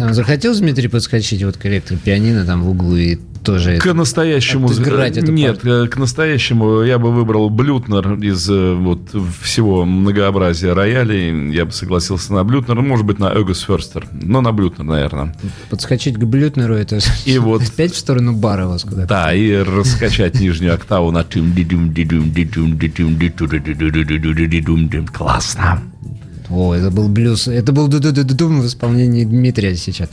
А 0.00 0.12
Захотел 0.12 0.52
Дмитрий 0.52 0.88
подскочить 0.88 1.44
вот 1.44 1.56
к 1.56 1.66
электропианино 1.66 2.44
там 2.44 2.64
в 2.64 2.70
углу 2.70 2.96
и 2.96 3.18
тоже 3.44 3.78
к 3.78 3.86
это, 3.86 3.94
настоящему 3.94 4.68
отыграть 4.68 5.14
нет 5.22 5.60
партию. 5.60 5.84
Э, 5.84 5.88
к 5.88 5.96
настоящему 5.96 6.82
я 6.82 6.98
бы 6.98 7.12
выбрал 7.12 7.48
Блютнер 7.48 8.14
из 8.14 8.50
э, 8.50 8.74
вот 8.74 9.14
всего 9.40 9.84
многообразия 9.84 10.72
роялей 10.72 11.54
я 11.54 11.64
бы 11.64 11.70
согласился 11.70 12.32
на 12.32 12.42
Блютнер 12.42 12.80
может 12.80 13.06
быть 13.06 13.20
на 13.20 13.32
Эгос 13.32 13.60
Ферстер 13.60 14.08
но 14.10 14.40
на 14.40 14.50
Блютнер 14.50 14.84
наверное 14.84 15.36
подскочить 15.70 16.16
к 16.16 16.24
Блютнеру 16.24 16.74
это 16.74 16.98
и 17.24 17.38
вот 17.38 17.62
опять 17.62 17.92
в 17.92 17.98
сторону 17.98 18.32
бара 18.32 18.66
вас 18.66 18.82
куда 18.82 19.06
да 19.06 19.32
и 19.32 19.54
раскачать 19.58 20.40
нижнюю 20.40 20.74
октаву 20.74 21.12
на 21.12 21.22
классно 25.06 25.80
о, 26.50 26.74
это 26.74 26.90
был 26.90 27.08
блюз, 27.08 27.48
это 27.48 27.72
был 27.72 27.88
ду-ду-ду-ду-дум 27.88 28.60
в 28.60 28.66
исполнении 28.66 29.24
Дмитрия 29.24 29.74
сейчас. 29.76 30.10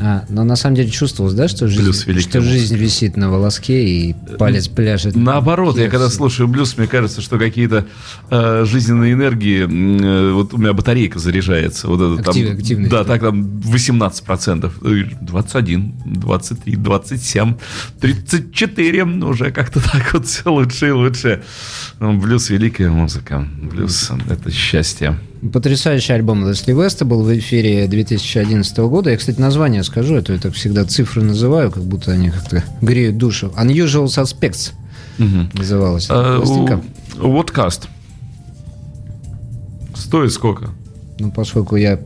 А, 0.00 0.24
но 0.28 0.42
на 0.42 0.56
самом 0.56 0.74
деле 0.74 0.90
чувствовалось, 0.90 1.36
да, 1.36 1.46
что 1.46 1.68
жизнь, 1.68 2.20
что 2.20 2.40
жизнь 2.40 2.76
висит 2.76 3.16
на 3.16 3.30
волоске 3.30 3.86
и 3.86 4.16
палец 4.38 4.66
пляшет. 4.66 5.14
Наоборот, 5.14 5.78
я 5.78 5.88
когда 5.88 6.10
слушаю 6.10 6.48
блюз, 6.48 6.76
мне 6.76 6.88
кажется, 6.88 7.20
что 7.20 7.38
какие-то 7.38 7.86
э, 8.28 8.64
жизненные 8.66 9.12
энергии, 9.12 9.62
э, 9.62 10.32
вот 10.32 10.52
у 10.52 10.58
меня 10.58 10.72
батарейка 10.72 11.20
заряжается. 11.20 11.86
Вот 11.86 12.00
это, 12.00 12.28
Актив- 12.28 12.48
там, 12.48 12.56
активность. 12.56 12.90
Да, 12.90 13.04
так 13.04 13.20
там 13.20 13.60
18%, 13.60 14.72
э, 14.82 15.14
21, 15.20 15.94
23, 16.06 16.76
27, 16.76 17.54
34, 18.00 19.04
ну, 19.04 19.28
уже 19.28 19.52
как-то 19.52 19.80
так 19.92 20.12
вот 20.12 20.26
все 20.26 20.52
лучше 20.52 20.88
и 20.88 20.90
лучше. 20.90 21.44
Ну, 22.00 22.18
Блюз– 22.18 22.48
великая 22.50 22.90
музыка. 22.90 23.46
Блюз– 23.62 24.10
это 24.28 24.50
счастье. 24.50 25.16
Потрясающий 25.52 26.12
альбом 26.14 26.48
Лесли 26.48 26.72
Веста 26.72 27.04
был 27.04 27.22
в 27.22 27.38
эфире 27.38 27.86
2011 27.86 28.78
года. 28.78 29.10
Я, 29.10 29.16
кстати, 29.16 29.38
название 29.40 29.82
скажу, 29.84 30.16
а 30.16 30.22
то 30.22 30.32
я 30.32 30.38
так 30.38 30.54
всегда 30.54 30.84
цифры 30.84 31.22
называю, 31.22 31.70
как 31.70 31.82
будто 31.84 32.12
они 32.12 32.30
как-то 32.30 32.64
греют 32.80 33.18
душу. 33.18 33.52
Unusual 33.56 34.06
Suspects 34.06 34.72
называлась 35.52 36.06
эта 36.06 36.36
А, 36.36 36.38
пластинка. 36.38 36.80
у- 37.20 37.30
Водкаст. 37.32 37.88
Стоит 39.94 40.32
сколько? 40.32 40.70
Ну, 41.18 41.30
поскольку 41.30 41.76
я 41.76 42.00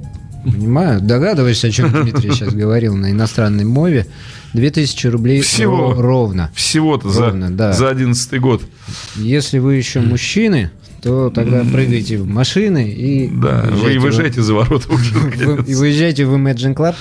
понимаю, 0.45 1.01
догадываюсь, 1.01 1.65
о 1.65 1.71
чем 1.71 1.91
Дмитрий 1.93 2.33
сейчас 2.33 2.53
говорил 2.53 2.97
на 2.97 3.11
иностранной 3.13 3.65
мове, 3.65 4.07
2000 4.53 5.07
рублей 5.09 5.41
Всего. 5.43 5.93
ро- 5.93 6.01
ровно. 6.01 6.51
Всего-то 6.55 7.11
за, 7.11 7.27
Ровно, 7.27 7.51
да. 7.51 7.73
за 7.73 7.89
11 7.89 8.39
год. 8.41 8.63
Если 9.17 9.59
вы 9.59 9.77
еще 9.77 10.01
мужчины, 10.01 10.71
то 11.03 11.31
тогда 11.31 11.63
прыгайте 11.65 12.19
в 12.19 12.27
машины 12.27 12.91
и 12.91 13.29
Да, 13.29 13.65
вы 13.71 13.99
выезжайте 13.99 14.41
в- 14.41 14.45
за 14.45 14.55
ворота 14.55 14.93
уже. 14.93 15.15
вы- 15.19 15.65
и 15.67 15.75
выезжайте 15.75 16.27
в 16.27 16.35
Imagine 16.35 16.75
Club, 16.75 16.95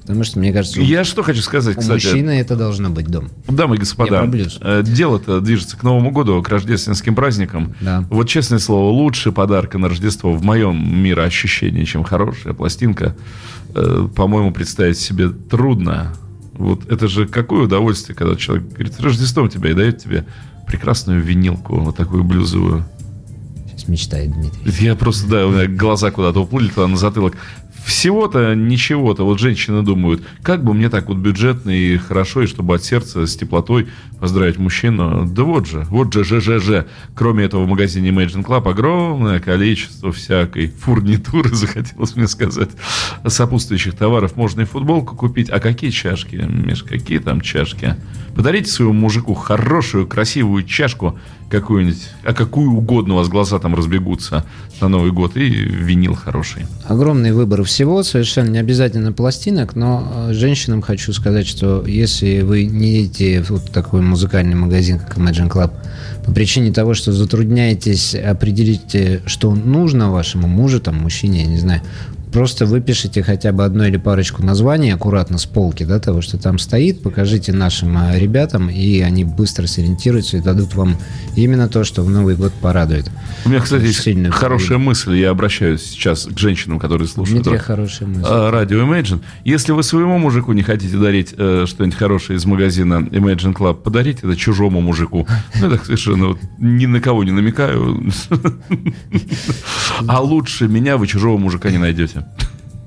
потому 0.00 0.24
что, 0.24 0.38
мне 0.38 0.52
кажется, 0.52 0.80
у- 0.80 0.82
Я 0.84 1.04
что 1.04 1.22
хочу 1.22 1.42
сказать, 1.42 1.76
у 1.76 1.80
кстати. 1.80 2.06
мужчины 2.06 2.30
это 2.40 2.56
должно 2.56 2.88
быть 2.90 3.08
дом. 3.08 3.28
Дамы 3.46 3.76
и 3.76 3.78
господа, 3.78 4.24
э, 4.62 4.82
дело-то 4.86 5.40
движется 5.40 5.76
к 5.76 5.82
Новому 5.82 6.10
году, 6.12 6.42
к 6.42 6.48
рождественским 6.48 7.14
праздникам. 7.14 7.74
Да. 7.80 8.04
Вот, 8.10 8.26
честное 8.28 8.58
слово, 8.58 8.90
лучше 8.90 9.32
подарка 9.32 9.76
на 9.78 9.88
Рождество 9.88 10.32
в 10.32 10.42
моем 10.42 11.02
мироощущении, 11.02 11.84
чем 11.84 12.04
хорошая 12.04 12.54
пластинка, 12.54 13.16
э, 13.74 14.08
по-моему, 14.14 14.50
представить 14.52 14.98
себе 14.98 15.28
трудно. 15.28 16.14
Вот 16.54 16.90
это 16.90 17.06
же 17.06 17.26
какое 17.26 17.64
удовольствие, 17.64 18.16
когда 18.16 18.34
человек 18.36 18.68
говорит, 18.72 18.94
с 18.94 19.00
Рождеством 19.00 19.50
тебя 19.50 19.70
и 19.70 19.74
дает 19.74 19.98
тебе 19.98 20.24
прекрасную 20.66 21.20
винилку, 21.22 21.76
вот 21.80 21.96
такую 21.96 22.24
блюзовую. 22.24 22.86
Мечтает 23.88 24.32
Дмитрий. 24.32 24.72
Я 24.84 24.96
просто, 24.96 25.26
да, 25.28 25.46
у 25.46 25.50
меня 25.50 25.66
глаза 25.66 26.10
куда-то 26.10 26.40
уплыли 26.40 26.68
туда 26.68 26.86
на 26.88 26.96
затылок. 26.96 27.36
Всего-то 27.86 28.54
ничего-то. 28.56 29.22
Вот 29.22 29.38
женщины 29.38 29.80
думают, 29.84 30.20
как 30.42 30.64
бы 30.64 30.74
мне 30.74 30.90
так 30.90 31.06
вот 31.06 31.18
бюджетно 31.18 31.70
и 31.70 31.96
хорошо, 31.98 32.42
и 32.42 32.46
чтобы 32.46 32.74
от 32.74 32.82
сердца 32.82 33.24
с 33.24 33.36
теплотой 33.36 33.86
поздравить 34.18 34.58
мужчину. 34.58 35.24
Да 35.24 35.44
вот 35.44 35.68
же, 35.68 35.86
вот 35.88 36.12
же, 36.12 36.24
же, 36.24 36.40
же, 36.40 36.58
же. 36.58 36.86
Кроме 37.14 37.44
этого 37.44 37.62
в 37.62 37.68
магазине 37.68 38.08
Imagine 38.08 38.44
Club 38.44 38.68
огромное 38.68 39.38
количество 39.38 40.10
всякой 40.10 40.66
фурнитуры, 40.66 41.50
захотелось 41.54 42.16
мне 42.16 42.26
сказать, 42.26 42.70
сопутствующих 43.24 43.94
товаров. 43.94 44.34
Можно 44.34 44.62
и 44.62 44.64
футболку 44.64 45.14
купить. 45.14 45.48
А 45.48 45.60
какие 45.60 45.90
чашки, 45.90 46.34
Миш, 46.34 46.82
какие 46.82 47.18
там 47.18 47.40
чашки? 47.40 47.94
Подарите 48.34 48.68
своему 48.68 48.94
мужику 48.94 49.34
хорошую, 49.34 50.08
красивую 50.08 50.64
чашку 50.64 51.16
какую-нибудь, 51.48 52.10
а 52.24 52.34
какую 52.34 52.72
угодно 52.72 53.14
у 53.14 53.16
вас 53.18 53.28
глаза 53.28 53.58
там 53.58 53.74
разбегутся 53.74 54.44
на 54.80 54.88
Новый 54.88 55.12
год, 55.12 55.36
и 55.36 55.48
винил 55.48 56.14
хороший. 56.14 56.66
Огромный 56.86 57.32
выбор 57.32 57.62
всего, 57.62 57.75
совершенно 58.02 58.50
не 58.50 58.58
обязательно 58.58 59.12
пластинок, 59.12 59.76
но 59.76 60.28
э, 60.28 60.32
женщинам 60.32 60.82
хочу 60.82 61.12
сказать, 61.12 61.46
что 61.46 61.84
если 61.86 62.40
вы 62.40 62.64
не 62.64 62.98
едете 63.02 63.42
в 63.42 63.50
вот 63.50 63.70
такой 63.70 64.00
музыкальный 64.00 64.54
магазин, 64.54 64.98
как 64.98 65.18
Imagine 65.18 65.50
Club, 65.50 65.72
по 66.24 66.32
причине 66.32 66.72
того, 66.72 66.94
что 66.94 67.12
затрудняетесь 67.12 68.14
определить, 68.14 68.94
э, 68.94 69.20
что 69.26 69.54
нужно 69.54 70.10
вашему 70.10 70.48
мужу, 70.48 70.80
там, 70.80 70.96
мужчине, 70.96 71.42
я 71.42 71.46
не 71.46 71.58
знаю, 71.58 71.82
просто 72.36 72.66
выпишите 72.66 73.22
хотя 73.22 73.50
бы 73.50 73.64
одно 73.64 73.86
или 73.86 73.96
парочку 73.96 74.42
названий 74.44 74.90
аккуратно 74.90 75.38
с 75.38 75.46
полки, 75.46 75.84
да, 75.84 75.98
того, 75.98 76.20
что 76.20 76.36
там 76.36 76.58
стоит, 76.58 77.02
покажите 77.02 77.50
нашим 77.50 77.96
э, 77.96 78.18
ребятам, 78.18 78.68
и 78.68 79.00
они 79.00 79.24
быстро 79.24 79.66
сориентируются 79.66 80.36
и 80.36 80.42
дадут 80.42 80.74
вам 80.74 80.98
именно 81.34 81.66
то, 81.66 81.82
что 81.82 82.02
в 82.02 82.10
Новый 82.10 82.36
год 82.36 82.52
порадует. 82.52 83.10
У 83.46 83.48
меня, 83.48 83.60
кстати, 83.62 83.84
есть 83.84 84.02
Сильно 84.02 84.30
хорошая 84.30 84.76
мысль, 84.76 85.16
я 85.16 85.30
обращаюсь 85.30 85.82
сейчас 85.82 86.26
к 86.26 86.38
женщинам, 86.38 86.78
которые 86.78 87.08
слушают 87.08 87.44
Дмитрий, 87.44 87.58
хорошая 87.58 88.06
мысль. 88.06 88.28
а, 88.28 88.50
радио 88.50 88.82
Imagine. 88.82 89.22
Если 89.46 89.72
вы 89.72 89.82
своему 89.82 90.18
мужику 90.18 90.52
не 90.52 90.62
хотите 90.62 90.98
дарить 90.98 91.32
э, 91.38 91.64
что-нибудь 91.66 91.96
хорошее 91.96 92.36
из 92.36 92.44
магазина 92.44 92.96
Imagine 92.96 93.54
Club, 93.54 93.76
подарите 93.76 94.26
это 94.26 94.36
чужому 94.36 94.82
мужику. 94.82 95.26
Ну, 95.58 95.70
так 95.70 95.86
совершенно 95.86 96.26
вот 96.26 96.38
ни 96.58 96.84
на 96.84 97.00
кого 97.00 97.24
не 97.24 97.32
намекаю. 97.32 97.98
А 100.06 100.20
лучше 100.20 100.68
меня 100.68 100.98
вы 100.98 101.06
чужого 101.06 101.38
мужика 101.38 101.70
не 101.70 101.78
найдете. 101.78 102.25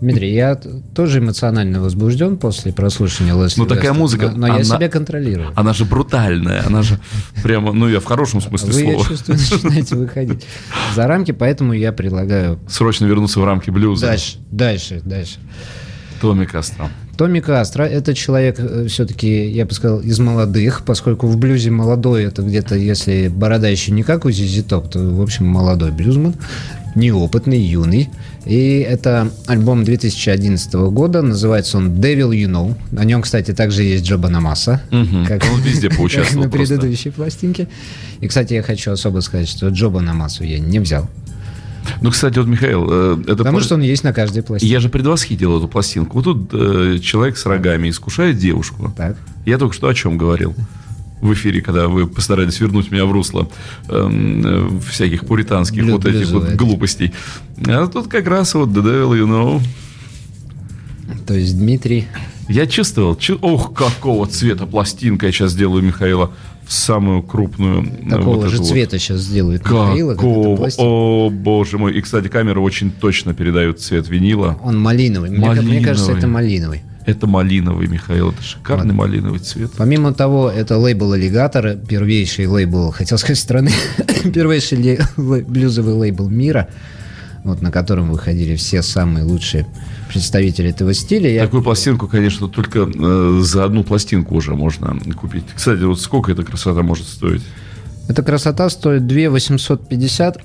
Дмитрий, 0.02 0.34
я 0.34 0.56
тоже 0.56 1.20
эмоционально 1.20 1.82
возбужден 1.82 2.38
после 2.38 2.72
прослушивания 2.72 3.34
Лесли 3.36 3.60
Ну, 3.60 3.68
такая 3.68 3.92
музыка, 3.92 4.30
но, 4.30 4.38
но 4.38 4.48
я 4.48 4.54
она- 4.56 4.64
себя 4.64 4.88
контролирую. 4.88 5.52
Она 5.58 5.74
же 5.74 5.84
брутальная, 5.84 6.64
она 6.66 6.84
же 6.84 7.00
прямо, 7.44 7.74
ну, 7.74 7.90
я 7.90 8.00
в 8.00 8.06
хорошем 8.06 8.40
смысле 8.40 8.72
Вы, 8.72 8.82
я 8.82 8.92
слова. 8.94 9.06
чувствую, 9.10 9.38
начинаете 9.38 9.96
выходить 9.98 10.46
за 10.96 11.06
рамки, 11.06 11.32
поэтому 11.34 11.74
я 11.74 11.92
предлагаю 11.92 12.60
Срочно 12.70 13.06
вернуться 13.08 13.42
в 13.42 13.44
рамки 13.46 13.72
блюза. 13.72 14.06
дальше, 14.06 14.38
дальше, 14.52 15.02
дальше. 15.04 15.38
Томми 16.22 16.46
Кастро. 16.46 16.90
Томми 17.20 17.42
Кастро– 17.42 17.84
это 17.86 18.14
человек, 18.14 18.58
все-таки, 18.88 19.50
я 19.50 19.66
бы 19.66 19.74
сказал, 19.74 20.00
из 20.00 20.20
молодых, 20.20 20.84
поскольку 20.86 21.28
в 21.28 21.36
блюзе 21.36 21.70
молодой– 21.70 22.24
это 22.26 22.42
где-то, 22.42 22.76
если 22.76 23.28
борода 23.28 23.68
еще 23.68 23.92
не 23.92 24.04
как 24.04 24.24
у 24.24 24.32
Зизи 24.32 24.62
Топ, 24.64 24.90
то, 24.90 25.00
в 25.00 25.22
общем, 25.22 25.46
молодой 25.46 25.92
блюзман, 25.92 26.34
неопытный, 26.96 27.60
юный. 27.60 28.08
И 28.46 28.80
это 28.90 29.30
альбом 29.48 29.84
2011 29.84 30.74
года, 30.94 31.22
называется 31.22 31.78
он 31.78 31.90
«Devil 31.90 32.30
You 32.32 32.48
Know». 32.50 32.76
На 32.92 33.04
нем, 33.04 33.22
кстати, 33.22 33.54
также 33.54 33.84
есть 33.84 34.06
Джоба 34.06 34.30
Намаса, 34.30 34.82
Мгм. 34.90 35.26
как, 35.26 35.44
Он 35.54 35.60
везде 35.62 35.90
как 35.90 35.98
поучаствовал 35.98 36.46
на 36.46 36.50
просто. 36.50 36.76
предыдущей 36.76 37.10
пластинке. 37.10 37.68
И, 38.22 38.30
кстати, 38.30 38.54
я 38.54 38.64
хочу 38.64 38.92
особо 38.92 39.20
сказать, 39.20 39.50
что 39.50 39.68
Джоба 39.68 40.00
Намасу 40.00 40.46
я 40.46 40.58
не 40.60 40.80
взял, 40.80 41.10
Ну, 42.02 42.12
кстати, 42.12 42.38
вот, 42.38 42.48
Михаил, 42.48 42.88
э, 42.90 43.18
это... 43.24 43.38
потому 43.38 43.60
пла- 43.60 43.64
что 43.64 43.76
он 43.76 43.82
есть 43.82 44.04
на 44.04 44.14
каждой 44.14 44.44
пластинке. 44.44 44.72
Я 44.74 44.80
же 44.80 44.90
предвосхитил 44.90 45.58
эту 45.58 45.68
пластинку. 45.68 46.20
Вот 46.22 46.24
тут 46.24 46.50
э, 46.54 47.00
человек 47.02 47.38
с 47.38 47.46
рогами 47.46 47.90
искушает 47.90 48.38
девушку. 48.38 48.94
Так. 48.96 49.18
Я 49.46 49.58
только 49.58 49.74
что 49.76 49.88
о 49.88 49.94
чем 49.94 50.18
говорил 50.18 50.56
в 51.22 51.34
эфире, 51.34 51.62
когда 51.62 51.88
вы 51.88 52.08
постарались 52.08 52.60
вернуть 52.62 52.92
меня 52.92 53.06
в 53.06 53.12
русло 53.12 53.50
эм, 53.90 54.78
э, 54.78 54.80
всяких 54.90 55.26
пуританских 55.26 55.84
Блю- 55.84 55.94
вот 55.94 56.06
этих 56.06 56.30
вот 56.32 56.50
глупостей. 56.52 57.14
А 57.68 57.88
тут 57.88 58.08
как 58.08 58.28
раз 58.28 58.54
вот 58.54 58.70
The 58.70 58.82
Devil 58.84 59.12
You 59.20 59.28
Know. 59.28 59.62
То 61.26 61.34
есть 61.34 61.58
Дмитрий 61.58 62.08
Я 62.48 62.66
чувствовал, 62.68 63.16
чу- 63.16 63.38
ох, 63.42 63.74
какого 63.74 64.26
цвета 64.28 64.66
пластинка 64.66 65.26
я 65.26 65.32
сейчас 65.32 65.52
сделаю 65.52 65.84
Михаила 65.84 66.32
самую 66.70 67.24
крупную. 67.24 67.84
э, 68.06 68.10
такого 68.10 68.36
вот 68.36 68.48
же 68.50 68.56
эту 68.56 68.64
вот. 68.64 68.70
цвета 68.72 69.00
сейчас 69.00 69.22
эта 69.56 69.64
Какого? 70.16 70.70
О, 70.78 71.30
боже 71.30 71.78
мой. 71.78 71.94
И, 71.98 72.02
кстати, 72.02 72.28
камера 72.28 72.60
очень 72.60 72.92
точно 72.92 73.34
передает 73.34 73.80
цвет 73.80 74.08
винила. 74.08 74.58
Он 74.64 74.80
малиновый. 74.80 75.30
Мне, 75.32 75.56
ка- 75.56 75.62
мне 75.62 75.82
кажется, 75.82 76.12
Малиновый. 76.12 76.18
это 76.20 76.28
малиновый. 76.28 76.82
Это 77.06 77.26
малиновый, 77.28 77.88
Михаил. 77.88 78.30
Это 78.30 78.44
шикарный 78.44 78.94
малиновый 78.94 79.40
цвет. 79.40 79.72
Помимо 79.78 80.14
того, 80.14 80.50
это 80.50 80.78
лейбл 80.78 81.12
«Аллигатор», 81.14 81.76
первейший 81.76 82.46
лейбл, 82.46 82.92
хотел 82.92 83.18
сказать, 83.18 83.40
страны, 83.40 83.72
первейший 84.34 84.78
лей- 84.78 85.00
блюзовый 85.18 85.96
лейбл 85.96 86.30
мира, 86.30 86.68
вот, 87.44 87.64
на 87.64 87.72
котором 87.72 88.12
выходили 88.12 88.56
все 88.56 88.84
самые 88.84 89.26
лучшие 89.26 89.66
представители 90.10 90.70
этого 90.70 90.94
стиля. 90.94 91.30
Я 91.32 91.46
Такую 91.46 91.64
пластинку, 91.64 92.08
конечно, 92.08 92.48
только 92.48 92.80
э, 92.94 93.40
за 93.42 93.64
одну 93.64 93.84
пластинку 93.84 94.36
уже 94.36 94.56
можно 94.56 95.00
купить. 95.16 95.46
Кстати, 95.56 95.82
вот 95.84 96.02
сколько 96.02 96.32
эта 96.32 96.44
красота 96.44 96.82
может 96.82 97.08
стоить? 97.08 97.44
Эта 98.10 98.24
красота 98.24 98.70
стоит 98.70 99.06
2 99.06 99.30
850, 99.30 100.42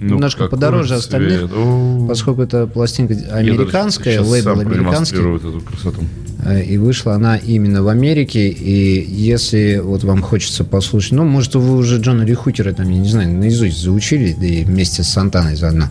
Ну, 0.00 0.14
немножко 0.14 0.46
подороже 0.46 0.94
остальных, 0.94 1.50
О, 1.54 2.06
поскольку 2.08 2.42
это 2.42 2.66
пластинка 2.66 3.14
американская, 3.32 4.22
лейбл 4.22 4.58
американский. 4.58 5.16
эту 5.16 5.60
красоту. 5.60 6.02
Э, 6.42 6.62
И 6.64 6.78
вышла 6.78 7.14
она 7.14 7.36
именно 7.36 7.82
в 7.82 7.88
Америке. 7.88 8.48
И 8.48 9.04
если 9.04 9.80
вот 9.82 10.04
вам 10.04 10.22
хочется 10.22 10.64
послушать, 10.64 11.12
ну, 11.12 11.24
может, 11.24 11.54
вы 11.54 11.76
уже 11.76 11.98
Джона 11.98 12.22
Ли 12.22 12.32
Хукера 12.32 12.72
там, 12.72 12.88
я 12.88 12.98
не 12.98 13.08
знаю, 13.08 13.30
наизусть 13.32 13.82
заучили, 13.82 14.34
да 14.38 14.46
и 14.46 14.64
вместе 14.64 15.02
с 15.02 15.08
Сантаной 15.08 15.56
заодно. 15.56 15.86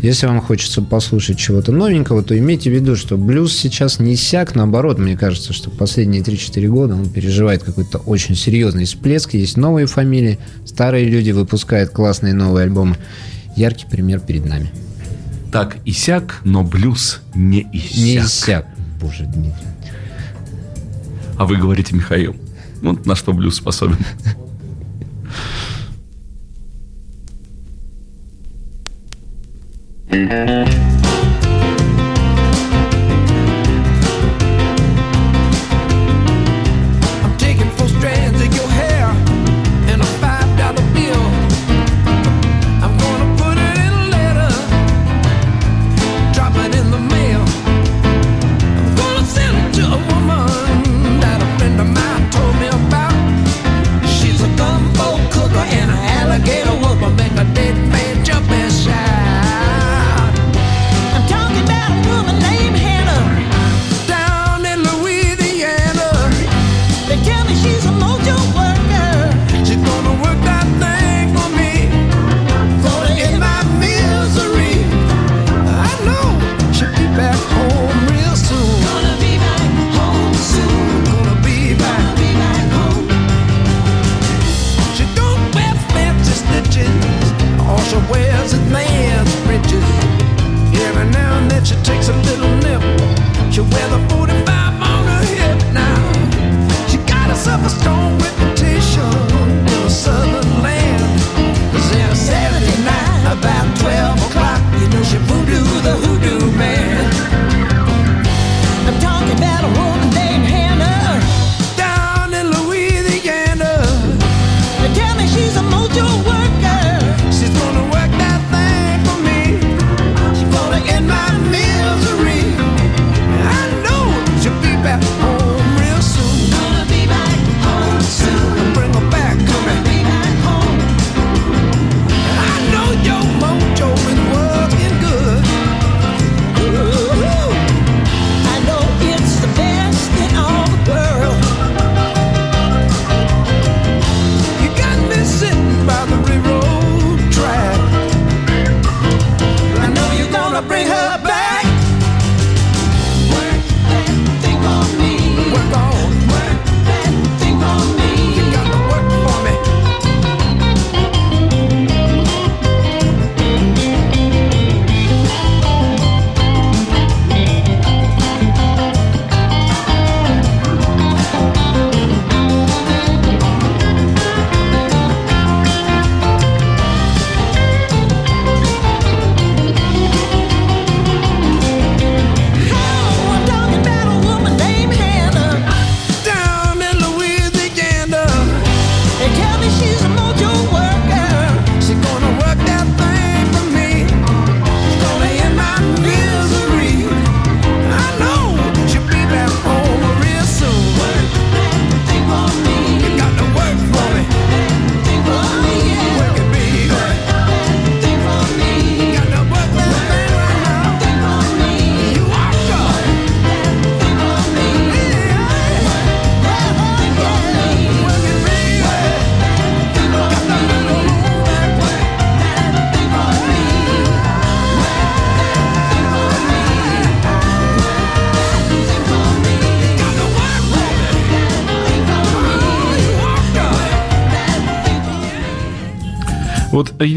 Если 0.00 0.26
вам 0.26 0.40
хочется 0.40 0.82
послушать 0.82 1.38
чего-то 1.38 1.70
новенького, 1.70 2.22
то 2.22 2.36
имейте 2.36 2.70
в 2.70 2.74
виду, 2.74 2.96
что 2.96 3.16
блюз 3.16 3.56
сейчас 3.56 4.00
не 4.00 4.14
иссяк, 4.14 4.54
наоборот, 4.56 4.98
мне 4.98 5.16
кажется, 5.16 5.52
что 5.52 5.70
последние 5.70 6.22
3-4 6.22 6.66
года 6.66 6.94
он 6.94 7.08
переживает 7.08 7.62
какой-то 7.62 7.98
очень 7.98 8.34
серьезный 8.34 8.86
всплеск. 8.86 9.34
Есть 9.34 9.56
новые 9.56 9.86
фамилии, 9.86 10.38
старые 10.64 11.04
люди 11.04 11.30
выпускают 11.30 11.90
классные 11.90 12.34
новые 12.34 12.64
альбомы. 12.64 12.96
Яркий 13.56 13.86
пример 13.86 14.20
перед 14.20 14.46
нами. 14.46 14.70
Так, 15.50 15.76
иссяк, 15.84 16.40
но 16.44 16.62
блюз 16.62 17.20
не 17.34 17.66
иссяк. 17.72 17.96
Не 17.96 18.18
иссяк. 18.18 18.66
Боже, 19.00 19.24
Дмитрий. 19.24 19.66
А 21.36 21.44
вы 21.44 21.56
говорите, 21.56 21.94
Михаил. 21.94 22.34
Ну, 22.80 22.98
на 23.04 23.14
что 23.14 23.32
блюз 23.32 23.56
способен? 23.56 23.98
I'm 30.10 31.02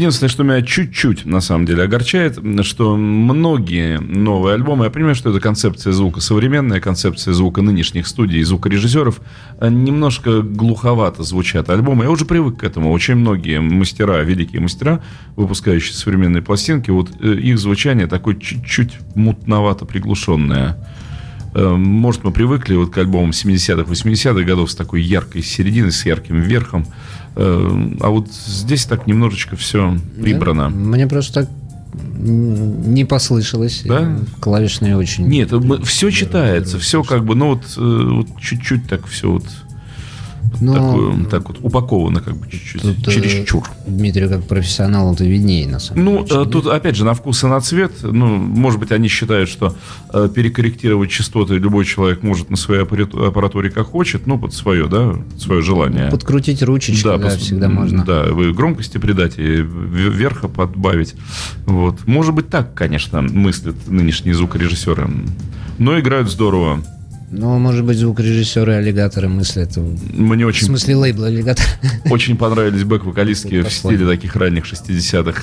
единственное, 0.06 0.30
что 0.30 0.42
меня 0.44 0.62
чуть-чуть, 0.62 1.24
на 1.24 1.40
самом 1.40 1.66
деле, 1.66 1.82
огорчает, 1.82 2.38
что 2.62 2.96
многие 2.96 3.98
новые 3.98 4.54
альбомы, 4.54 4.84
я 4.84 4.90
понимаю, 4.90 5.16
что 5.16 5.30
это 5.30 5.40
концепция 5.40 5.92
звука, 5.92 6.20
современная 6.20 6.80
концепция 6.80 7.34
звука 7.34 7.60
нынешних 7.60 8.06
студий 8.06 8.38
и 8.38 8.44
звукорежиссеров, 8.44 9.20
э, 9.60 9.68
немножко 9.68 10.42
глуховато 10.42 11.24
звучат 11.24 11.70
альбомы. 11.70 12.04
Я 12.04 12.10
уже 12.10 12.24
привык 12.24 12.60
к 12.60 12.64
этому. 12.64 12.92
Очень 12.92 13.16
многие 13.16 13.60
мастера, 13.60 14.22
великие 14.22 14.60
мастера, 14.60 15.02
выпускающие 15.34 15.94
современные 15.94 16.42
пластинки, 16.42 16.90
вот 16.90 17.10
э, 17.20 17.34
их 17.34 17.58
звучание 17.58 18.06
такое 18.06 18.36
чуть-чуть 18.36 18.98
мутновато 19.16 19.86
приглушенное. 19.86 20.76
Э, 21.56 21.74
Может, 21.74 22.22
мы 22.22 22.32
привыкли 22.32 22.76
вот 22.76 22.90
к 22.90 22.98
альбомам 22.98 23.30
70-х, 23.30 23.90
80-х 23.90 24.42
годов 24.44 24.70
с 24.70 24.74
такой 24.76 25.02
яркой 25.02 25.42
серединой, 25.42 25.90
с 25.90 26.04
ярким 26.04 26.40
верхом. 26.40 26.86
Э, 27.34 27.96
А 28.00 28.10
вот 28.10 28.28
здесь 28.30 28.84
так 28.84 29.06
немножечко 29.06 29.56
все 29.56 29.96
прибрано. 30.20 30.64
Да? 30.70 30.76
Мне 30.76 31.06
просто 31.06 31.42
так 31.42 31.50
не 32.18 33.04
послышалось. 33.06 33.82
Да? 33.86 34.18
Клавишные 34.40 34.96
очень... 34.96 35.26
Нет, 35.26 35.50
все 35.84 36.10
читается, 36.10 36.78
все 36.78 37.02
как 37.02 37.24
бы, 37.24 37.34
ну 37.34 37.54
вот, 37.54 37.62
э, 37.78 38.08
вот 38.10 38.28
чуть-чуть 38.38 38.86
так 38.88 39.06
все 39.06 39.30
вот 39.30 39.44
Но 40.60 40.74
такое, 40.74 41.24
так 41.26 41.48
вот 41.48 41.58
упаковано 41.62 42.20
как 42.20 42.36
бы 42.36 42.48
чуть-чуть, 42.50 42.82
тут, 42.82 43.08
э, 43.08 43.10
чересчур. 43.12 43.64
Дмитрий, 43.86 44.28
как 44.28 44.44
профессионал, 44.46 45.12
это 45.14 45.24
виднее, 45.24 45.66
на 45.68 45.78
самом 45.78 46.04
Ну, 46.04 46.24
деле. 46.24 46.42
э, 46.42 46.46
тут, 46.46 46.66
опять 46.66 46.96
же, 46.96 47.04
на 47.04 47.14
вкус 47.14 47.44
и 47.44 47.46
на 47.46 47.60
цвет. 47.60 47.92
Ну, 48.02 48.26
может 48.36 48.80
быть, 48.80 48.90
они 48.92 49.08
считают, 49.08 49.48
что 49.48 49.74
э, 50.12 50.28
перекорректировать 50.34 51.10
частоты 51.10 51.54
любой 51.56 51.84
человек 51.84 52.22
может 52.22 52.50
на 52.50 52.56
своей 52.56 52.82
аппарат- 52.82 53.14
аппаратуре 53.14 53.70
как 53.70 53.86
хочет, 53.88 54.26
ну, 54.26 54.38
под 54.38 54.54
свое, 54.54 54.86
да, 54.88 55.10
под 55.32 55.40
свое 55.40 55.62
желание. 55.62 56.10
Подкрутить 56.10 56.62
ручечку, 56.62 57.08
да, 57.10 57.16
пос- 57.16 57.38
всегда 57.38 57.68
можно. 57.68 58.04
Да, 58.04 58.24
вы 58.32 58.52
громкости 58.52 58.98
придать 58.98 59.38
и 59.38 59.42
верха 59.62 60.48
подбавить. 60.48 61.14
Вот. 61.66 62.06
Может 62.06 62.34
быть, 62.34 62.48
так, 62.48 62.74
конечно, 62.74 63.20
мыслят 63.22 63.76
нынешние 63.88 64.34
звукорежиссеры. 64.34 65.08
Но 65.78 65.98
играют 65.98 66.30
здорово. 66.30 66.82
Но, 67.36 67.58
может 67.58 67.84
быть, 67.84 67.98
звукорежиссеры 67.98 68.72
аллигаторы 68.74 69.28
мыслят. 69.28 69.76
В 69.76 70.18
Мне 70.18 70.46
очень, 70.46 70.66
смысле, 70.66 70.96
лейбл 70.96 71.24
аллигатор. 71.24 71.64
очень 72.10 72.36
понравились 72.36 72.82
бэк-вокалистки 72.84 73.62
в 73.62 73.70
стиле 73.70 74.06
таких 74.06 74.34
ранних 74.36 74.64
60-х. 74.64 75.42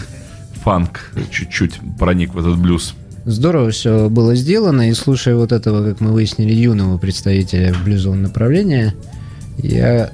Фанк 0.64 1.12
чуть-чуть 1.30 1.74
проник 2.00 2.34
в 2.34 2.40
этот 2.40 2.58
блюз. 2.58 2.96
Здорово 3.26 3.70
все 3.70 4.10
было 4.10 4.36
сделано, 4.36 4.90
и 4.90 4.94
слушая 4.94 5.36
вот 5.36 5.52
этого, 5.52 5.92
как 5.92 6.02
мы 6.02 6.12
выяснили, 6.12 6.54
юного 6.54 6.98
представителя 6.98 7.76
блюзового 7.86 8.18
направления, 8.18 8.96
я 9.60 10.12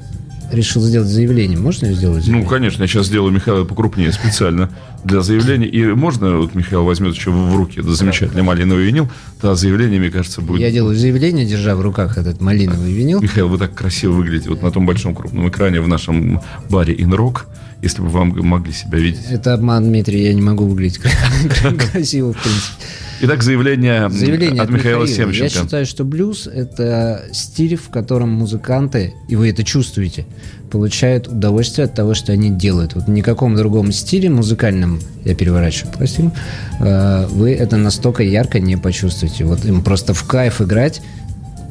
решил 0.51 0.81
сделать 0.81 1.07
заявление. 1.07 1.57
Можно 1.57 1.87
я 1.87 1.93
сделать 1.93 2.17
Ну, 2.17 2.23
заявление? 2.23 2.49
конечно, 2.49 2.81
я 2.83 2.87
сейчас 2.87 3.07
сделаю 3.07 3.31
Михаила 3.31 3.63
покрупнее 3.65 4.11
специально 4.11 4.69
для 5.03 5.21
заявления. 5.21 5.67
И 5.67 5.83
можно, 5.93 6.37
вот 6.37 6.55
Михаил 6.55 6.83
возьмет 6.83 7.15
еще 7.15 7.31
в 7.31 7.55
руки 7.55 7.79
этот 7.79 7.95
замечательный 7.95 8.43
малиновый 8.43 8.85
винил, 8.85 9.09
тогда 9.39 9.55
заявление, 9.55 9.99
мне 9.99 10.09
кажется, 10.09 10.41
будет... 10.41 10.61
Я 10.61 10.71
делаю 10.71 10.95
заявление, 10.95 11.45
держа 11.45 11.75
в 11.75 11.81
руках 11.81 12.17
этот 12.17 12.41
малиновый 12.41 12.91
винил. 12.93 13.21
Михаил, 13.21 13.47
вы 13.47 13.57
так 13.57 13.73
красиво 13.73 14.13
выглядите 14.13 14.49
вот 14.49 14.61
на 14.61 14.71
том 14.71 14.85
большом 14.85 15.15
крупном 15.15 15.47
экране 15.49 15.81
в 15.81 15.87
нашем 15.87 16.41
баре 16.69 16.93
Инрок, 16.97 17.47
если 17.81 18.01
бы 18.01 18.09
вам 18.09 18.29
могли 18.45 18.73
себя 18.73 18.99
видеть. 18.99 19.25
Это 19.29 19.53
обман, 19.53 19.85
Дмитрий, 19.85 20.23
я 20.23 20.33
не 20.33 20.41
могу 20.41 20.65
выглядеть 20.65 20.99
красиво, 21.91 22.33
в 22.33 22.37
принципе. 22.41 22.73
Итак, 23.21 23.43
заявление, 23.43 24.09
Заявление 24.09 24.63
от 24.63 24.69
Михаила 24.69 25.03
Я 25.03 25.13
Семченко. 25.13 25.49
считаю, 25.49 25.85
что 25.85 26.05
блюз— 26.05 26.47
это 26.53 27.25
стиль, 27.33 27.75
в 27.75 27.89
котором 27.89 28.29
музыканты, 28.29 29.13
и 29.27 29.35
вы 29.35 29.49
это 29.49 29.65
чувствуете, 29.65 30.25
получают 30.71 31.27
удовольствие 31.27 31.85
от 31.85 31.93
того, 31.93 32.13
что 32.13 32.31
они 32.31 32.49
делают. 32.49 32.95
Вот 32.95 33.07
в 33.07 33.09
никаком 33.09 33.55
другом 33.55 33.91
стиле 33.91 34.29
музыкальном, 34.29 35.01
я 35.25 35.35
переворачиваю 35.35 35.91
пластинку, 35.93 36.37
э, 36.79 37.27
вы 37.27 37.51
это 37.51 37.75
настолько 37.75 38.23
ярко 38.23 38.59
не 38.59 38.77
почувствуете. 38.77 39.43
Вот 39.43 39.65
им 39.65 39.83
просто 39.83 40.13
в 40.13 40.23
кайф 40.23 40.61
играть, 40.61 41.01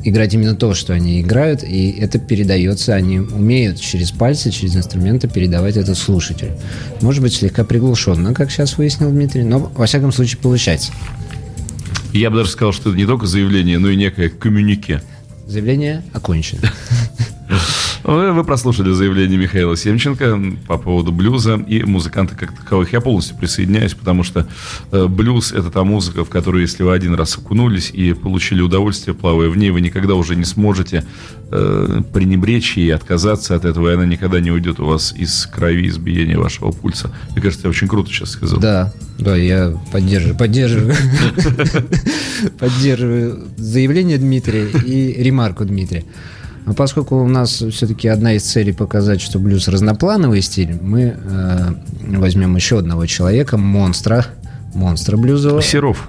играть 0.09 0.35
именно 0.35 0.55
то, 0.55 0.75
что 0.75 0.93
они 0.93 1.21
играют, 1.21 1.63
и 1.63 1.91
это 1.91 2.19
передается, 2.19 2.95
они 2.95 3.21
умеют 3.21 3.81
через 3.81 4.11
пальцы, 4.11 4.51
через 4.51 4.77
инструменты 4.77 5.29
передавать 5.29 5.77
это 5.77 5.95
слушателю. 5.95 6.53
Может 7.01 7.23
быть, 7.23 7.35
слегка 7.35 7.65
приглушенно, 7.65 8.35
как 8.35 8.51
сейчас 8.51 8.79
выяснил 8.79 9.11
Дмитрий, 9.11 9.43
но, 9.43 9.59
во 9.59 9.87
всяком 9.87 10.13
случае, 10.13 10.39
получается. 10.39 10.93
Я 12.13 12.31
бы 12.31 12.39
даже 12.39 12.51
сказал, 12.51 12.73
что 12.73 12.91
это 12.91 12.99
не 12.99 13.07
только 13.07 13.27
заявление, 13.27 13.79
но 13.79 13.91
и 13.91 13.97
некое 13.97 14.29
коммюнике. 14.29 15.03
Заявление 15.47 16.03
окончено. 16.13 16.73
Вы 18.05 18.45
прослушали 18.45 18.93
заявление 18.93 19.39
Михаила 19.39 19.77
Семченко 19.77 20.41
по 20.67 20.79
поводу 20.79 21.13
блюза 21.13 21.57
и 21.57 21.83
музыканта 21.83 22.35
как 22.35 22.57
таковых. 22.57 22.93
Я 22.93 23.01
полностью 23.01 23.37
присоединяюсь, 23.37 23.95
потому 23.95 24.23
что 24.23 24.47
э, 24.93 25.07
блюз– 25.07 25.53
это 25.55 25.71
та 25.71 25.85
музыка, 25.85 26.25
в 26.25 26.31
которую, 26.31 26.63
если 26.63 26.83
вы 26.83 26.93
один 26.95 27.15
раз 27.15 27.37
окунулись 27.37 27.91
и 27.91 28.13
получили 28.13 28.61
удовольствие, 28.61 29.15
плавая 29.15 29.49
в 29.49 29.57
ней, 29.57 29.71
вы 29.71 29.81
никогда 29.81 30.15
уже 30.15 30.37
не 30.37 30.45
сможете 30.45 31.05
э, 31.51 32.03
пренебречь 32.13 32.79
и 32.79 32.91
отказаться 32.91 33.55
от 33.55 33.65
этого, 33.65 33.91
и 33.91 33.95
она 33.95 34.07
никогда 34.07 34.41
не 34.41 34.51
уйдет 34.51 34.81
у 34.81 34.87
вас 34.87 35.13
из 35.17 35.47
крови, 35.47 35.87
из 35.87 35.99
биения 35.99 36.39
вашего 36.39 36.71
пульса. 36.71 37.11
Мне 37.33 37.43
кажется, 37.43 37.67
я 37.67 37.71
очень 37.71 37.89
круто 37.89 38.11
сейчас 38.11 38.31
сказал. 38.31 38.61
Да, 38.61 38.93
да, 39.19 39.37
я 39.37 39.77
поддерживаю, 39.93 40.37
поддерживаю, 40.37 40.95
поддерживаю 42.59 43.49
заявление 43.57 44.19
Дмитрия 44.19 44.69
и 44.69 45.23
ремарку 45.23 45.65
Дмитрия. 45.65 46.05
Но 46.67 46.75
поскольку 46.75 47.17
у 47.17 47.29
нас 47.29 47.63
все-таки 47.63 48.09
одна 48.09 48.35
из 48.35 48.43
целей 48.43 48.73
показать, 48.73 49.21
что 49.21 49.39
блюз 49.39 49.69
разноплановый 49.69 50.43
стиль, 50.43 50.77
мы 50.81 51.17
э, 51.17 51.69
возьмем 52.17 52.57
еще 52.57 52.79
одного 52.79 53.07
человека, 53.07 53.57
монстра, 53.57 54.27
монстра 54.75 55.17
блюзового. 55.17 55.63
Серов. 55.63 56.09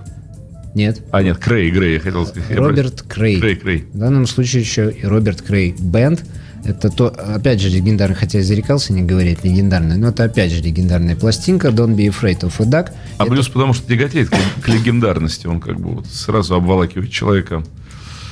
Нет, 0.75 1.01
А, 1.11 1.23
нет, 1.23 1.37
Крей, 1.39 1.71
Грей, 1.71 1.95
я 1.95 1.99
хотел 1.99 2.25
сказать. 2.27 2.55
Роберт 2.55 3.01
Крей. 3.01 3.39
Крей, 3.39 3.55
Крей. 3.55 3.85
В 3.91 3.97
данном 3.97 4.27
случае 4.27 4.61
еще 4.61 4.91
и 4.91 5.05
Роберт 5.05 5.41
Крей 5.41 5.75
Бенд. 5.79 6.23
Это 6.63 6.89
то, 6.89 7.07
опять 7.07 7.61
же, 7.61 7.69
легендарный, 7.69 8.15
хотя 8.15 8.39
я 8.39 8.43
зарекался 8.43 8.91
не 8.93 9.01
говорить 9.01 9.43
легендарный, 9.43 9.97
но 9.97 10.09
это 10.09 10.25
опять 10.25 10.51
же 10.51 10.61
легендарная 10.61 11.15
пластинка 11.15 11.69
Don't 11.69 11.95
Be 11.95 12.09
Afraid 12.09 12.41
of 12.41 12.53
a 12.59 12.65
Duck. 12.65 12.91
А 13.17 13.25
блюз 13.25 13.47
потому 13.47 13.73
что 13.73 13.87
тяготеет 13.87 14.29
к, 14.29 14.35
к 14.61 14.67
легендарности. 14.67 15.47
Он 15.47 15.61
как 15.61 15.79
бы 15.79 15.95
вот 15.95 16.07
сразу 16.07 16.55
обволакивает 16.55 17.11
человека. 17.11 17.63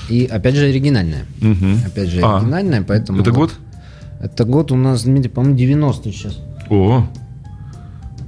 И 0.09 0.25
опять 0.25 0.55
же 0.55 0.65
оригинальная. 0.65 1.25
Мгм. 1.41 1.79
Опять 1.85 2.09
же 2.09 2.21
А, 2.21 2.37
оригинальная, 2.37 2.81
поэтому... 2.81 3.21
Это 3.21 3.31
год? 3.31 3.53
Это 4.21 4.45
год 4.45 4.71
у 4.71 4.75
нас, 4.75 5.03
по-моему, 5.03 5.55
90 5.55 6.11
сейчас. 6.11 6.39
О, 6.69 7.07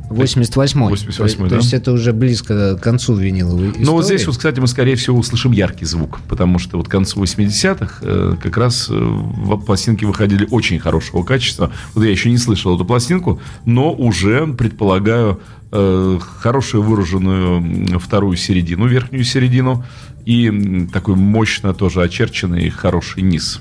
88-й. 0.09 0.93
88-й, 0.93 1.35
то, 1.35 1.43
да? 1.43 1.49
то 1.49 1.55
есть 1.57 1.73
это 1.73 1.91
уже 1.91 2.13
близко 2.13 2.75
к 2.75 2.81
концу 2.81 3.15
виниловой 3.15 3.69
истории. 3.69 3.85
Ну 3.85 3.91
вот 3.93 4.05
здесь 4.05 4.25
вот, 4.25 4.37
кстати, 4.37 4.59
мы, 4.59 4.67
скорее 4.67 4.95
всего, 4.95 5.17
услышим 5.17 5.51
яркий 5.51 5.85
звук, 5.85 6.19
потому 6.27 6.57
что 6.57 6.77
вот 6.77 6.87
к 6.87 6.91
концу 6.91 7.21
80-х 7.21 7.99
э, 8.01 8.35
как 8.41 8.57
раз 8.57 8.87
э, 8.89 9.57
пластинки 9.65 10.05
выходили 10.05 10.47
очень 10.49 10.79
хорошего 10.79 11.23
качества. 11.23 11.71
Вот 11.93 12.03
я 12.03 12.09
еще 12.09 12.29
не 12.29 12.37
слышал 12.37 12.75
эту 12.75 12.85
пластинку, 12.85 13.39
но 13.65 13.93
уже 13.93 14.47
предполагаю 14.47 15.41
э, 15.71 16.19
хорошую 16.41 16.83
выраженную 16.83 17.99
вторую 17.99 18.35
середину, 18.35 18.87
верхнюю 18.87 19.23
середину 19.23 19.85
и 20.25 20.88
такой 20.91 21.15
мощно 21.15 21.73
тоже 21.73 22.01
очерченный 22.01 22.69
хороший 22.69 23.23
низ. 23.23 23.60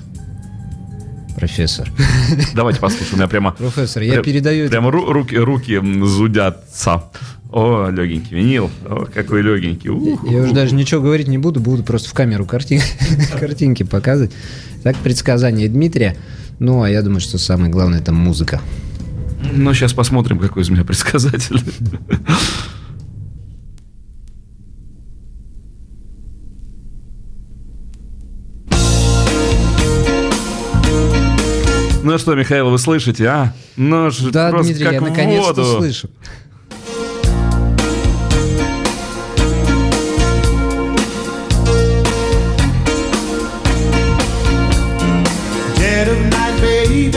Профессор. 1.35 1.89
Давайте 2.53 2.79
послушаем. 2.79 3.13
У 3.13 3.17
меня 3.17 3.27
прямо... 3.27 3.51
Профессор, 3.51 4.03
я 4.03 4.21
передаю 4.21 4.69
Прямо 4.69 4.89
ру- 4.89 5.11
руки, 5.11 5.35
руки 5.37 5.79
зудятся. 6.03 7.03
О, 7.51 7.89
легенький 7.89 8.37
винил. 8.37 8.69
О, 8.85 9.05
какой 9.05 9.41
легенький. 9.41 9.89
Ух, 9.89 10.29
Я 10.29 10.39
ух, 10.39 10.45
уже 10.45 10.53
даже 10.53 10.75
ничего 10.75 11.01
говорить 11.01 11.27
не 11.27 11.37
буду, 11.37 11.59
буду 11.61 11.83
просто 11.83 12.09
в 12.09 12.13
камеру 12.13 12.45
картин- 12.45 12.81
картинки 13.39 13.83
показывать. 13.83 14.31
Так, 14.83 14.97
предсказание 14.97 15.69
Дмитрия. 15.69 16.17
Ну, 16.59 16.83
а 16.83 16.89
я 16.89 17.01
думаю, 17.01 17.21
что 17.21 17.37
самое 17.37 17.71
главное 17.71 17.99
это 17.99 18.11
музыка. 18.11 18.61
Ну, 19.53 19.73
сейчас 19.73 19.93
посмотрим, 19.93 20.39
какой 20.39 20.63
из 20.63 20.69
меня 20.69 20.83
предсказатель. 20.83 21.63
Что, 32.19 32.35
Михаил, 32.35 32.69
вы 32.69 32.77
слышите, 32.77 33.25
а? 33.27 33.53
Ну, 33.77 34.11
ж- 34.11 34.31
Да, 34.31 34.49
просто 34.49 34.67
Дмитрий, 34.73 34.85
как 34.85 34.93
я 34.93 35.01
наконец-то 35.01 35.53
воду. 35.63 35.77
слышу. 35.79 36.09
Dead 45.75 46.07
of 46.07 46.19
night, 46.29 46.55
baby, 46.61 47.09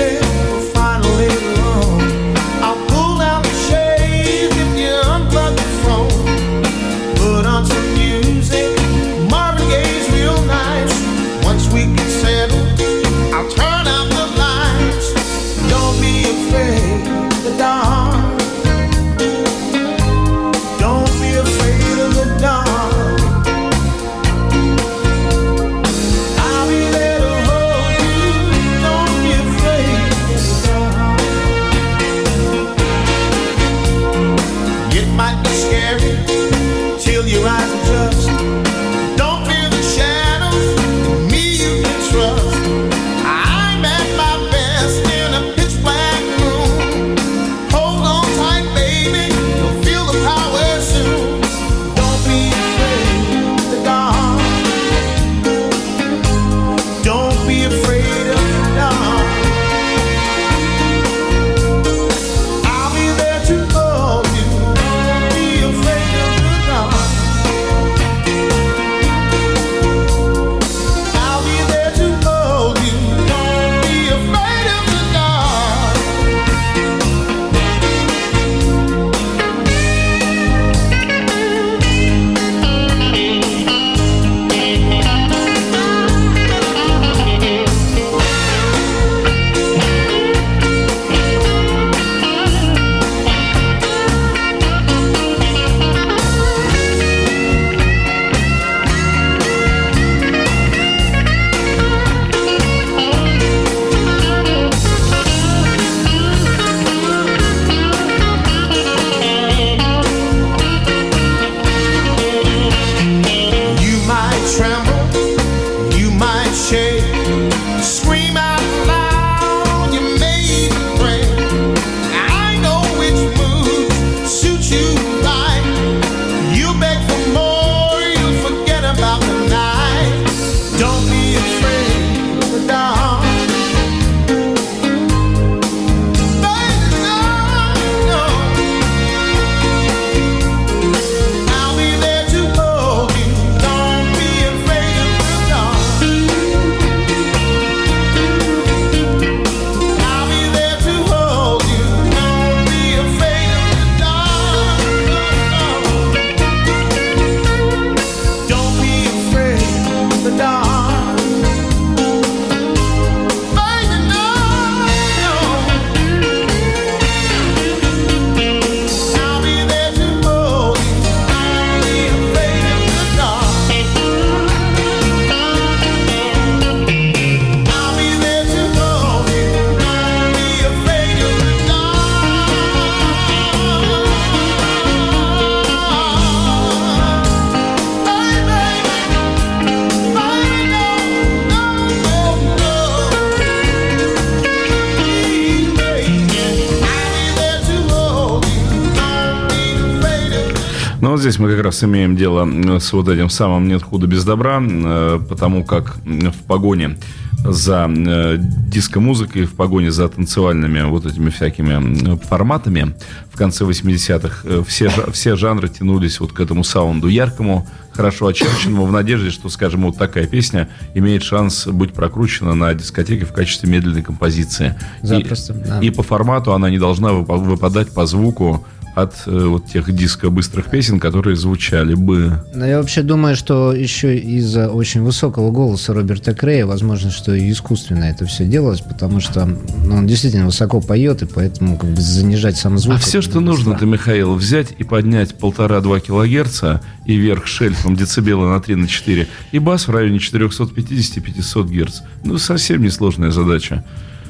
вот 201.12 201.20
здесь 201.20 201.38
мы 201.38 201.50
как 201.50 201.62
раз 201.64 201.84
имеем 201.84 202.16
дело 202.16 202.48
э, 202.48 202.80
с 202.80 202.92
вот 202.92 203.08
этим 203.08 203.30
самым 203.30 203.68
«нет 203.68 203.82
худа 203.82 204.06
без 204.06 204.24
добра», 204.24 204.60
э, 204.62 205.20
потому 205.28 205.64
как 205.64 205.96
в 206.04 206.42
погоне 206.46 206.96
за 207.44 207.88
э, 207.88 208.36
диско-музыкой, 208.38 209.44
в 209.44 209.54
погоне 209.54 209.90
за 209.90 210.08
танцевальными 210.08 210.82
вот 210.82 211.06
этими 211.06 211.30
всякими 211.30 212.16
форматами 212.24 212.94
в 213.32 213.36
конце 213.36 213.64
80-х 213.64 214.40
э, 214.44 214.62
все, 214.66 214.90
все 215.12 215.36
жанры 215.36 215.68
тянулись 215.68 216.20
вот 216.20 216.32
к 216.32 216.40
этому 216.40 216.64
саунду 216.64 217.08
яркому, 217.08 217.66
хорошо 217.92 218.26
очерченному, 218.28 218.86
в 218.86 218.92
надежде, 218.92 219.30
что, 219.30 219.48
скажем, 219.48 219.82
вот 219.82 219.96
такая 219.98 220.26
песня 220.26 220.68
имеет 220.94 221.22
шанс 221.22 221.66
быть 221.66 221.92
прокручена 221.92 222.54
на 222.54 222.72
дискотеке 222.74 223.24
в 223.24 223.32
качестве 223.32 223.68
медленной 223.68 224.02
композиции. 224.02 224.76
И- 225.02 225.06
Запросто, 225.06 225.52
да. 225.54 225.80
и 225.80 225.90
по 225.90 226.02
формату 226.02 226.52
она 226.52 226.70
не 226.70 226.78
должна 226.78 227.10
выпа- 227.10 227.36
выпадать 227.38 227.92
по 227.92 228.06
звуку 228.06 228.64
от 228.94 229.14
э, 229.26 229.46
вот 229.46 229.66
тех 229.66 229.90
диско-быстрых 229.92 230.68
песен, 230.68 231.00
которые 231.00 231.36
звучали 231.36 231.94
бы. 231.94 232.44
Но 232.54 232.66
я 232.66 232.78
вообще 232.78 233.02
думаю, 233.02 233.36
что 233.36 233.72
еще 233.72 234.18
из-за 234.18 234.68
очень 234.68 235.02
высокого 235.02 235.50
голоса 235.50 235.94
Роберта 235.94 236.34
Крея, 236.34 236.66
возможно, 236.66 237.10
что 237.10 237.34
и 237.34 237.50
искусственно 237.50 238.04
это 238.04 238.26
все 238.26 238.44
делалось, 238.44 238.80
потому 238.80 239.20
что 239.20 239.46
ну, 239.46 239.96
он 239.96 240.06
действительно 240.06 240.46
высоко 240.46 240.80
поет, 240.80 241.22
и 241.22 241.26
поэтому 241.26 241.78
как 241.78 241.90
бы 241.90 242.00
занижать 242.00 242.56
сам 242.56 242.76
звук. 242.78 242.96
А 242.96 242.98
все, 242.98 243.22
что 243.22 243.38
не 243.38 243.46
нужно, 243.46 243.72
страшно. 243.72 243.76
это, 243.76 243.86
Михаил, 243.86 244.34
взять 244.34 244.74
и 244.78 244.84
поднять 244.84 245.34
полтора-два 245.36 246.00
килогерца 246.00 246.82
и 247.06 247.16
вверх 247.16 247.46
шельфом 247.46 247.96
децибела 247.96 248.48
на 248.48 248.60
3 248.60 248.74
на 248.74 248.88
4, 248.88 249.26
и 249.52 249.58
бас 249.58 249.88
в 249.88 249.90
районе 249.90 250.18
450-500 250.18 251.68
герц. 251.70 252.00
Ну, 252.24 252.36
совсем 252.36 252.82
несложная 252.82 253.30
задача. 253.30 253.84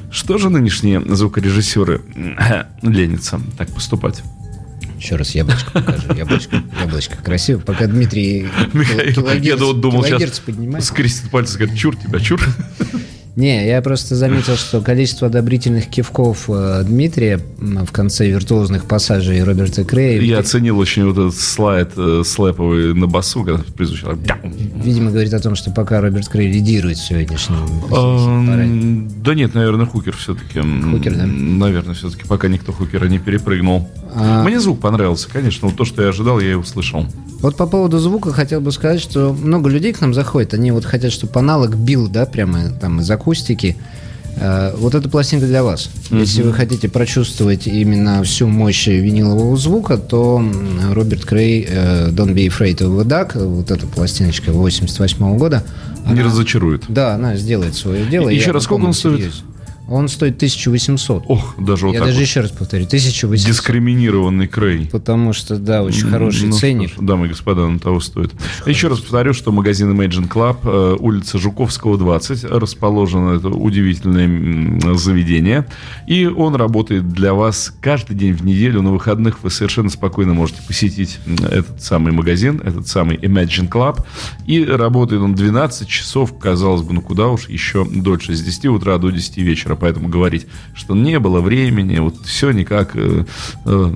Что 0.09 0.37
же 0.37 0.49
нынешние 0.49 1.01
звукорежиссеры 1.01 2.01
ленятся 2.81 3.41
так 3.57 3.71
поступать? 3.71 4.23
Еще 5.03 5.17
раз 5.17 5.35
яблочко 5.35 5.71
покажу. 5.71 6.13
Яблочко, 6.15 6.63
яблочко 6.79 7.17
красиво. 7.17 7.59
Пока 7.59 7.87
Дмитрий 7.87 8.47
Михаил, 8.71 9.11
килогерц- 9.11 9.43
я 9.43 9.57
думал, 9.73 10.01
сейчас 10.05 10.39
поднимает. 10.39 10.85
скрестит 10.85 11.29
пальцы 11.29 11.51
и 11.51 11.55
скажет, 11.55 11.77
чур 11.77 11.97
тебя, 11.97 12.19
чур. 12.21 12.39
Не, 13.35 13.67
я 13.67 13.81
просто 13.81 14.15
заметил, 14.15 14.55
что 14.55 14.79
количество 14.81 15.27
одобрительных 15.27 15.87
кивков 15.87 16.47
э, 16.49 16.83
Дмитрия 16.85 17.39
в 17.57 17.91
конце 17.91 18.29
виртуозных 18.29 18.85
пассажей 18.85 19.43
Роберта 19.43 19.83
Крея 19.83 20.21
Я 20.21 20.39
оценил 20.39 20.77
очень 20.77 21.05
вот 21.05 21.17
этот 21.17 21.35
слайд 21.35 21.93
э, 21.97 22.21
слэповый 22.23 22.93
на 22.93 23.07
басу, 23.07 23.43
когда 23.43 23.63
призвучал. 23.75 24.13
Видимо, 24.43 25.09
говорит 25.09 25.33
о 25.33 25.39
том, 25.39 25.55
что 25.55 25.71
пока 25.71 25.99
Роберт 25.99 26.27
Крей 26.29 26.51
лидирует 26.51 26.97
параде. 27.89 28.71
Эм, 28.71 29.09
Да 29.23 29.33
нет, 29.33 29.55
наверное, 29.55 29.87
Хукер 29.87 30.15
все-таки. 30.15 30.59
Хукер, 30.59 31.15
да? 31.15 31.25
Наверное, 31.25 31.95
все-таки 31.95 32.25
пока 32.27 32.47
никто 32.47 32.71
Хукера 32.71 33.05
не 33.07 33.17
перепрыгнул. 33.17 33.89
А- 34.15 34.43
Мне 34.43 34.59
звук 34.59 34.79
понравился, 34.79 35.27
конечно. 35.31 35.71
То, 35.71 35.85
что 35.85 36.03
я 36.03 36.09
ожидал, 36.09 36.39
я 36.39 36.51
и 36.51 36.55
услышал. 36.55 37.07
Вот 37.43 37.55
по 37.57 37.67
поводу 37.67 37.99
звука 37.99 38.31
хотел 38.31 38.59
бы 38.61 38.71
сказать, 38.71 39.01
что 39.01 39.33
много 39.33 39.69
людей 39.69 39.93
к 39.93 40.01
нам 40.01 40.13
заходит, 40.13 40.53
они 40.55 40.71
вот 40.71 40.85
хотят, 40.85 41.11
чтобы 41.11 41.37
аналог 41.39 41.75
бил, 41.75 42.07
да, 42.07 42.25
прямо 42.25 42.69
там 42.71 43.01
из 43.01 43.11
акустики. 43.11 43.75
Э, 44.37 44.73
Вот 44.77 44.95
эта 44.95 45.09
пластинка 45.09 45.45
для 45.45 45.61
вас. 45.61 45.89
Если 46.09 46.41
вы 46.41 46.53
хотите 46.53 46.87
прочувствовать 46.89 47.67
именно 47.67 48.23
всю 48.23 48.47
мощь 48.47 48.87
винилового 48.87 49.55
звука, 49.57 49.97
то 49.97 50.43
Роберт 50.91 51.25
Крей 51.25 51.67
э, 51.69 52.09
Don't 52.09 52.33
Be 52.33 52.47
Afraid 52.47 52.77
of 52.77 52.97
the 52.99 53.05
Duck, 53.05 53.37
вот 53.45 53.69
эта 53.69 53.85
пластиночка 53.87 54.51
88 54.51 55.37
года, 55.37 55.63
Не 56.07 56.13
она- 56.13 56.23
разочарует. 56.23 56.85
Да, 56.87 57.13
она 57.13 57.35
сделает 57.35 57.75
свое 57.75 58.05
дело. 58.05 58.29
И- 58.29 58.35
еще 58.35 58.51
раз, 58.51 58.63
сколько 58.63 58.85
он 58.85 58.93
стоит? 58.93 59.17
серьезе. 59.19 59.37
Он 59.87 60.07
стоит 60.07 60.37
1800. 60.37 61.25
Ох, 61.27 61.55
даже 61.57 61.87
вот 61.87 61.93
я 61.93 61.99
даже 61.99 62.13
вот. 62.13 62.21
еще 62.21 62.41
раз 62.41 62.51
повторю, 62.51 62.85
1800. 62.85 63.47
Дискриминированный 63.47 64.47
Крей. 64.47 64.87
Потому 64.91 65.33
что, 65.33 65.57
да, 65.57 65.83
очень 65.83 66.07
хороший 66.09 66.47
Ну, 66.47 66.55
ценник. 66.55 66.91
что 66.93 67.01
дамы 67.01 67.25
и 67.25 67.29
господа, 67.29 67.67
на 67.67 67.79
того 67.79 67.99
стоит. 67.99 68.31
Еще 68.65 68.87
раз 68.87 68.99
повторю, 68.99 69.33
что 69.33 69.51
магазин 69.51 69.91
Imagine 69.91 70.29
Club, 70.29 70.57
э, 70.63 70.95
улица 70.99 71.37
Жуковского, 71.37 71.97
20, 71.97 72.45
расположено 72.45 73.31
это 73.35 73.49
удивительное 73.49 74.95
заведение. 74.95 75.65
И 76.07 76.25
он 76.25 76.55
работает 76.55 77.09
для 77.09 77.33
вас 77.33 77.73
каждый 77.81 78.15
день 78.15 78.33
в 78.33 78.45
неделю. 78.45 78.81
На 78.81 78.91
выходных 78.91 79.43
вы 79.43 79.49
совершенно 79.49 79.89
спокойно 79.89 80.33
можете 80.33 80.61
посетить 80.67 81.19
этот 81.49 81.81
самый 81.81 82.13
магазин, 82.13 82.61
этот 82.63 82.87
самый 82.87 83.17
Imagine 83.17 83.69
Club. 83.69 84.03
И 84.45 84.63
работает 84.63 85.21
он 85.21 85.35
12 85.35 85.87
часов, 85.87 86.37
казалось 86.37 86.81
бы, 86.81 86.93
ну 86.93 87.01
куда 87.01 87.27
уж, 87.27 87.49
еще 87.49 87.85
дольше, 87.85 88.33
с 88.33 88.41
10 88.41 88.65
утра 88.67 88.97
до 88.97 89.09
10 89.09 89.37
вечера. 89.37 89.72
Поэтому 89.75 90.09
говорить, 90.09 90.47
что 90.73 90.95
не 90.95 91.19
было 91.19 91.41
времени, 91.41 91.99
вот 91.99 92.25
все 92.25 92.51
никак, 92.51 92.95
э, 92.95 93.25
э, 93.65 93.93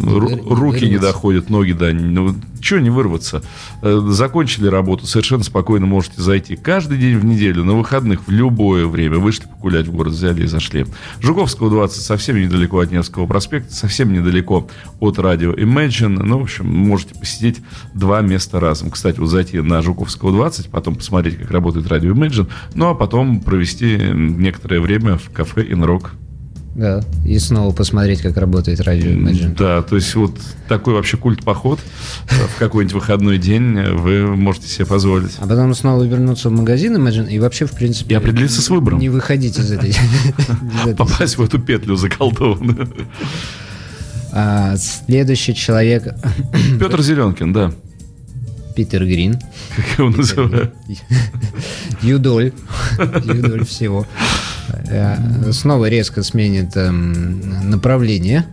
руки 0.50 0.88
не 0.88 0.98
доходят, 0.98 1.50
ноги, 1.50 1.74
да, 1.74 1.92
ну, 1.94 2.36
чего 2.62 2.80
не 2.80 2.90
вырваться. 2.90 3.42
Э, 3.82 4.02
Закончили 4.08 4.68
работу, 4.68 5.06
совершенно 5.06 5.44
спокойно 5.44 5.86
можете 5.86 6.22
зайти 6.22 6.56
каждый 6.56 6.98
день 6.98 7.18
в 7.18 7.26
неделю, 7.26 7.64
на 7.64 7.74
выходных, 7.74 8.28
в 8.28 8.32
любое 8.32 8.86
время. 8.86 9.18
Вышли 9.18 9.48
погулять 9.48 9.88
в 9.88 9.92
город, 9.92 10.14
взяли 10.14 10.44
и 10.44 10.48
зашли. 10.48 10.86
Жуковского 11.20 11.70
20, 11.70 12.02
совсем 12.02 12.40
недалеко 12.40 12.80
от 12.80 12.92
Невского 12.92 13.26
проспекта, 13.26 13.74
совсем 13.74 14.14
недалеко 14.14 14.68
от 15.00 15.20
радио 15.20 15.54
Imagine. 15.54 16.24
Ну, 16.24 16.40
в 16.40 16.44
общем, 16.44 16.68
можете 16.68 17.16
посетить 17.16 17.62
два 17.94 18.22
места 18.22 18.60
разом. 18.60 18.92
Кстати, 18.92 19.20
вот 19.20 19.28
зайти 19.28 19.60
на 19.62 19.82
Жуковского 19.82 20.32
20, 20.32 20.70
потом 20.70 20.96
посмотреть, 20.96 21.38
как 21.38 21.52
работает 21.52 21.88
радио 21.88 22.12
Imagine, 22.12 22.50
ну, 22.76 22.90
а 22.90 22.96
потом 22.96 23.40
провести 23.42 23.98
некоторое 23.98 24.80
время 24.80 25.18
в 25.18 25.30
кафе 25.32 25.64
Инрок. 25.64 26.14
Да, 26.78 27.02
и 27.26 27.40
снова 27.40 27.74
посмотреть, 27.74 28.22
как 28.22 28.38
работает 28.38 28.80
радио 28.82 29.10
Imagine. 29.10 29.56
Да, 29.58 29.82
то 29.82 29.96
есть 29.96 30.14
вот 30.14 30.38
такой 30.70 30.94
вообще 30.94 31.18
культ-поход 31.18 31.80
э, 32.30 32.36
в 32.56 32.60
какой-нибудь 32.60 32.94
выходной 32.94 33.40
день 33.40 33.74
вы 33.96 34.36
можете 34.36 34.68
себе 34.68 34.86
позволить. 34.86 35.32
А 35.40 35.48
потом 35.48 35.74
снова 35.74 36.04
вернуться 36.04 36.50
в 36.50 36.52
магазин 36.52 36.96
Imagine 36.96 37.32
и 37.32 37.40
вообще, 37.40 37.66
в 37.66 37.72
принципе... 37.72 38.14
И 38.14 38.18
определиться 38.18 38.62
с 38.62 38.70
выбором. 38.70 39.00
Не 39.00 39.10
выходить 39.10 39.58
из 39.58 39.72
этой... 39.72 39.90
из 39.90 39.98
этой- 40.84 40.96
Попасть 40.96 41.40
в 41.40 41.42
эту 41.42 41.58
петлю 41.58 41.96
заколдованную. 41.96 42.88
А, 44.32 44.76
Следующий 44.78 45.56
человек 45.56 46.14
Петр 46.80 47.02
Зеленкин, 47.02 47.54
да. 47.54 47.72
Питер 48.76 49.04
Грин. 49.04 49.40
Как 49.76 49.98
его 49.98 50.10
называют? 50.10 50.76
Юдоль. 52.04 52.54
Юдоль 53.26 53.66
всего. 53.66 54.06
Э, 54.90 55.52
Снова 55.52 55.88
резко 55.90 56.24
сменит 56.24 56.76
эм, 56.76 57.70
направление. 57.70 58.46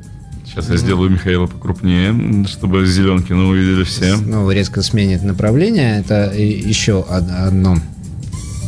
Сейчас 0.47 0.69
я 0.71 0.77
сделаю 0.77 1.11
Михаила 1.11 1.47
покрупнее, 1.47 2.47
чтобы 2.47 2.87
Зеленкина 2.87 3.49
увидели 3.49 3.83
все. 3.85 4.17
Снова 4.17 4.51
резко 4.53 4.83
сменит 4.83 5.23
направление. 5.23 5.99
Это 6.01 6.33
еще 6.35 6.95
од- 6.95 7.31
одно 7.31 7.77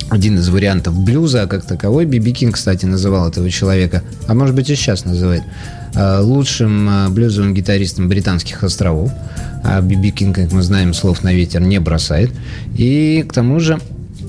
один 0.08 0.38
из 0.38 0.48
вариантов 0.48 0.98
блюза 0.98 1.46
как 1.46 1.64
таковой. 1.64 2.06
Биби 2.06 2.32
Кинг, 2.32 2.54
кстати, 2.54 2.86
называл 2.86 3.28
этого 3.28 3.50
человека, 3.50 4.02
а 4.26 4.34
может 4.34 4.54
быть 4.54 4.70
и 4.70 4.74
сейчас 4.76 5.04
называет, 5.04 5.42
э, 5.94 6.20
лучшим 6.20 6.88
э, 6.88 7.08
блюзовым 7.10 7.54
гитаристом 7.54 8.08
британских 8.08 8.62
островов. 8.64 9.10
А 9.64 9.80
Биби 9.80 10.10
Кинг, 10.10 10.36
как 10.36 10.52
мы 10.52 10.62
знаем, 10.62 10.94
слов 10.94 11.22
на 11.24 11.32
ветер 11.34 11.60
не 11.60 11.78
бросает. 11.80 12.30
И 12.76 13.24
к 13.28 13.32
тому 13.32 13.58
же 13.60 13.78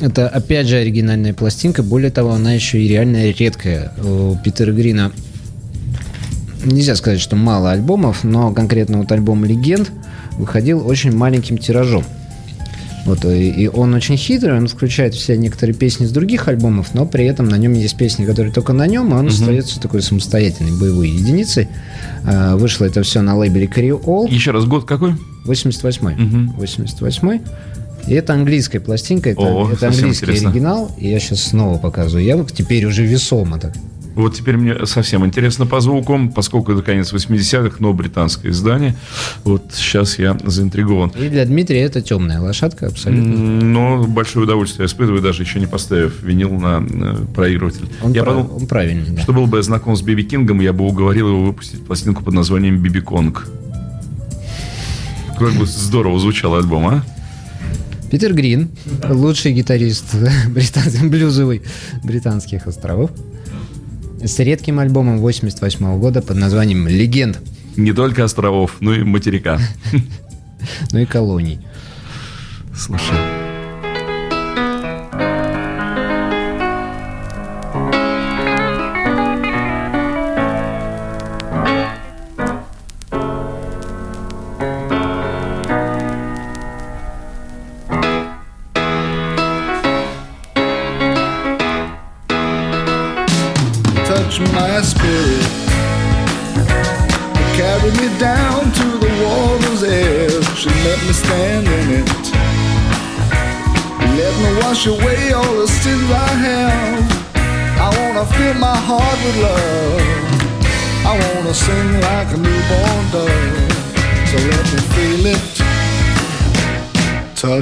это 0.02 0.28
опять 0.28 0.68
же 0.68 0.78
оригинальная 0.78 1.34
пластинка. 1.34 1.84
Более 1.84 2.12
того, 2.12 2.32
она 2.32 2.54
еще 2.54 2.82
и 2.82 2.88
реально 2.88 3.30
редкая. 3.32 3.92
У 4.04 4.36
Питера 4.44 4.72
Грина 4.72 5.12
нельзя 6.64 6.96
сказать, 6.96 7.20
что 7.20 7.36
мало 7.36 7.72
альбомов, 7.72 8.24
но 8.24 8.54
конкретно 8.54 9.00
вот 9.00 9.12
альбом 9.12 9.46
«Легенд» 9.46 9.92
выходил 10.38 10.86
очень 10.86 11.16
маленьким 11.16 11.58
тиражом. 11.58 12.04
Вот, 13.06 13.24
и, 13.24 13.50
и 13.50 13.68
он 13.70 13.94
очень 13.94 14.18
хитрый, 14.18 14.58
он 14.58 14.68
включает 14.68 15.16
все 15.16 15.38
некоторые 15.38 15.74
песни 15.74 16.06
с 16.06 16.12
других 16.12 16.50
альбомов, 16.50 16.94
но 16.94 17.06
при 17.06 17.24
этом 17.26 17.48
на 17.48 17.56
нем 17.56 17.72
есть 17.72 17.96
песни, 17.96 18.26
которые 18.26 18.52
только 18.52 18.74
на 18.74 18.86
нем, 18.86 19.12
и 19.12 19.14
он 19.14 19.28
остается 19.28 19.80
такой 19.80 20.02
самостоятельной 20.02 20.78
боевой 20.78 21.10
единицей. 21.10 21.70
А, 22.26 22.58
вышло 22.58 22.84
это 22.84 23.04
все 23.04 23.22
на 23.22 23.38
лейбле 23.38 23.66
Creole, 23.66 24.30
Еще 24.30 24.52
раз, 24.52 24.66
год 24.66 24.84
какой? 24.84 25.16
88-й. 25.46 26.16
Мгм. 26.16 26.56
88-й. 26.60 27.42
И 28.08 28.14
это 28.14 28.34
английская 28.34 28.80
пластинка, 28.80 29.32
это, 29.32 29.42
О, 29.42 29.70
это 29.72 29.88
английский 29.88 30.26
интересно. 30.26 30.50
оригинал. 30.50 30.92
И 30.98 31.10
я 31.10 31.20
сейчас 31.20 31.44
снова 31.44 31.78
показываю. 31.78 32.24
Я 32.24 32.38
вот 32.38 32.52
теперь 32.54 32.86
уже 32.86 33.06
весомо 33.06 33.60
так. 33.60 33.74
Вот 34.16 34.34
теперь 34.34 34.58
мне 34.58 34.88
совсем 34.88 35.24
интересно 35.28 35.68
по 35.68 35.80
звуку, 35.80 36.20
поскольку 36.34 36.72
это 36.72 36.82
конец 36.82 37.14
80-х, 37.14 37.76
но 37.78 37.94
британское 37.94 38.52
издание. 38.52 38.96
Вот 39.44 39.66
сейчас 39.76 40.18
я 40.18 40.36
заинтригован. 40.44 41.10
И 41.10 41.30
для 41.30 41.46
Дмитрия 41.46 41.82
это 41.82 42.02
темная 42.02 42.42
лошадка 42.42 42.88
абсолютно. 42.88 43.32
Но 43.32 44.06
большое 44.06 44.46
удовольствие 44.46 44.86
я 44.86 44.88
испытываю, 44.88 45.22
даже 45.22 45.44
еще 45.44 45.60
не 45.60 45.68
поставив 45.68 46.24
винил 46.24 46.50
на 46.50 46.84
э, 46.90 47.26
проигрыватель. 47.36 47.90
Он, 48.02 48.12
я 48.14 48.24
прав- 48.24 48.38
подумал, 48.38 48.58
он 48.62 48.68
правильный, 48.68 49.12
да. 49.16 49.22
что 49.22 49.34
был 49.34 49.46
бы 49.46 49.58
я 49.58 49.64
знаком 49.64 49.96
с 49.96 50.02
Биби 50.02 50.24
Кингом, 50.24 50.62
я 50.62 50.74
бы 50.74 50.86
уговорил 50.88 51.28
его 51.28 51.44
выпустить 51.44 51.86
пластинку 51.86 52.24
под 52.24 52.34
названием 52.34 52.82
Биби 52.82 53.02
Конг. 53.02 53.48
Как 55.38 55.54
бы 55.54 55.68
здорово 55.68 56.20
звучал 56.20 56.56
альбом, 56.56 56.88
а? 56.88 57.04
Питер 58.10 58.34
Грин, 58.34 58.70
лучший 59.10 59.52
гитарист 59.54 60.16
британ- 60.48 61.10
блюзовый 61.10 61.62
британских 62.04 62.68
островов, 62.68 63.12
с 64.24 64.40
редким 64.40 64.80
альбомом 64.80 65.20
88 65.20 66.00
года 66.00 66.22
под 66.22 66.38
названием 66.38 66.88
«Легенд». 66.88 67.40
Не 67.76 67.94
только 67.94 68.24
островов, 68.24 68.78
но 68.80 68.94
и 68.94 69.04
материка. 69.04 69.60
но 70.92 71.00
и 71.00 71.06
колоний. 71.06 71.60
Слушай. 72.76 73.37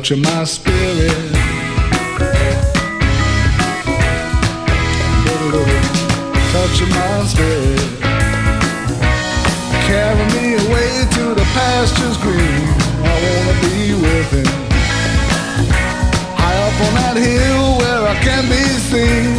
Touching 0.05 0.21
my 0.21 0.43
spirit. 0.43 1.09
touching 6.53 6.89
my 6.89 7.25
spirit. 7.25 7.79
Carry 9.89 10.25
me 10.35 10.53
away 10.61 11.07
to 11.09 11.33
the 11.33 11.43
pastures 11.57 12.17
green. 12.17 12.67
I 13.01 13.15
wanna 13.25 13.55
be 13.65 13.95
with 14.05 14.29
him. 14.29 14.51
High 16.37 16.59
up 16.67 16.77
on 16.85 16.93
that 17.01 17.17
hill 17.17 17.79
where 17.79 18.07
I 18.07 18.15
can 18.21 18.43
be 18.45 18.61
seen. 18.91 19.33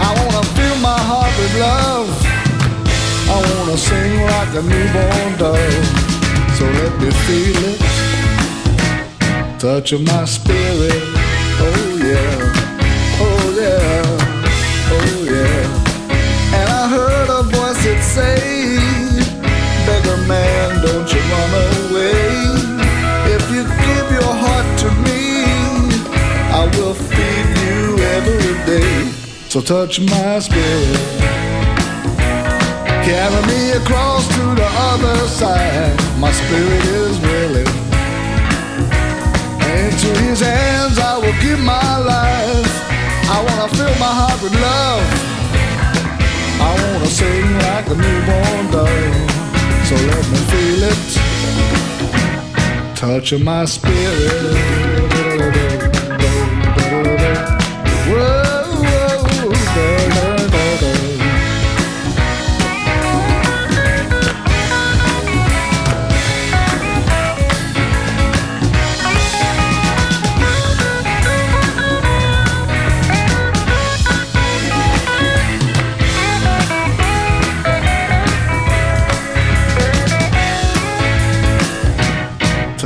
I 0.00 0.08
wanna 0.16 0.42
fill 0.56 0.76
my 0.80 1.00
heart 1.10 1.32
with 1.36 1.54
love. 1.60 2.08
I 3.28 3.36
wanna 3.44 3.76
sing 3.76 4.22
like 4.24 4.54
a 4.56 4.62
newborn 4.62 5.36
dove. 5.36 5.86
So 6.56 6.64
let 6.80 6.98
me 6.98 7.10
feel 7.26 7.74
it. 7.74 8.11
Touching 9.62 10.02
my 10.02 10.24
spirit. 10.24 11.02
Oh 11.62 11.94
yeah. 12.02 12.34
Oh 13.22 13.44
yeah. 13.54 14.02
Oh 14.90 15.22
yeah. 15.22 16.58
And 16.58 16.68
I 16.68 16.88
heard 16.88 17.28
a 17.30 17.42
voice 17.44 17.78
that 17.84 18.02
say, 18.02 18.42
Beggar 19.86 20.16
man, 20.26 20.82
don't 20.82 21.06
you 21.06 21.20
run 21.30 21.52
away. 21.78 22.26
If 23.36 23.44
you 23.54 23.62
give 23.62 24.10
your 24.10 24.34
heart 24.34 24.66
to 24.80 24.90
me, 25.06 25.46
I 26.50 26.66
will 26.74 26.94
feed 26.94 27.48
you 27.62 28.02
every 28.18 28.66
day. 28.66 29.12
So 29.48 29.60
touch 29.60 30.00
my 30.00 30.40
spirit. 30.40 30.98
Carry 33.06 33.46
me 33.46 33.70
across 33.78 34.26
to 34.26 34.42
the 34.56 34.68
other 34.90 35.28
side. 35.28 36.18
My 36.18 36.32
spirit 36.32 36.84
is 36.84 37.20
willing. 37.20 37.81
Into 40.02 40.20
his 40.22 40.40
hands 40.40 40.98
I 40.98 41.16
will 41.16 41.32
give 41.40 41.60
my 41.60 41.96
life. 41.98 42.72
I 43.30 43.38
wanna 43.46 43.68
fill 43.68 43.94
my 44.00 44.12
heart 44.20 44.42
with 44.42 44.52
love. 44.60 45.06
I 46.60 46.74
wanna 46.82 47.06
sing 47.06 47.58
like 47.58 47.86
a 47.86 47.94
newborn 47.94 48.70
dove. 48.72 49.30
So 49.86 49.94
let 50.10 50.24
me 50.28 50.38
feel 50.50 50.82
it. 50.90 51.02
Touching 52.96 53.44
my 53.44 53.64
spirit. 53.64 55.11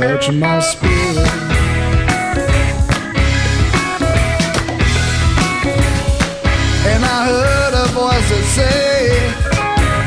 Touching 0.07 0.39
my 0.39 0.57
spirit. 0.61 1.17
And 6.91 7.01
I 7.03 7.19
heard 7.27 7.73
a 7.73 7.87
voice 7.91 8.27
that 8.31 8.45
say, 8.55 8.99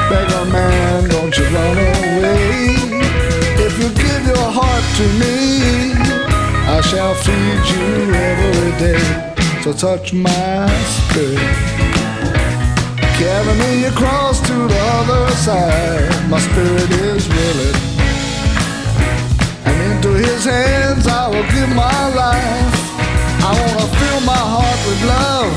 Beggar 0.08 0.46
man, 0.50 1.08
don't 1.10 1.36
you 1.36 1.44
run 1.56 1.76
away. 1.92 2.76
If 3.66 3.72
you 3.80 3.88
give 4.04 4.22
your 4.32 4.48
heart 4.58 4.84
to 5.00 5.06
me, 5.20 5.92
I 6.76 6.80
shall 6.80 7.14
feed 7.24 7.62
you 7.72 7.88
every 8.30 8.72
day. 8.84 9.04
So 9.62 9.74
touch 9.74 10.14
my 10.14 10.66
spirit. 10.96 11.56
Carry 13.20 13.54
me 13.64 13.84
across 13.84 14.40
to 14.48 14.54
the 14.72 14.80
other 14.98 15.30
side. 15.32 16.30
My 16.30 16.40
spirit 16.40 16.90
is 16.90 17.28
willing. 17.28 17.79
His 20.40 20.48
hands 20.48 21.06
I 21.06 21.28
will 21.28 21.46
give 21.52 21.68
my 21.76 22.08
life. 22.14 22.74
I 23.44 23.52
wanna 23.60 23.88
fill 24.00 24.20
my 24.22 24.42
heart 24.54 24.80
with 24.88 25.00
love. 25.04 25.52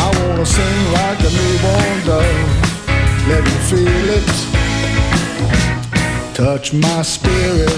I 0.00 0.08
wanna 0.16 0.46
sing 0.46 0.92
like 0.96 1.20
a 1.20 1.30
newborn 1.36 1.96
dove. 2.08 2.48
Let 3.28 3.44
me 3.44 3.56
feel 3.68 4.08
it. 4.16 4.30
Touch 6.32 6.72
my 6.72 7.02
spirit. 7.02 7.68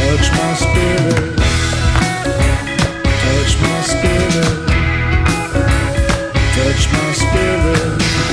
Touch 0.00 0.26
my 0.40 0.54
spirit. 0.64 1.36
Touch 3.20 3.52
my 3.60 3.80
spirit. 3.92 4.54
Touch 6.56 6.84
my 6.90 7.12
spirit. 7.12 8.23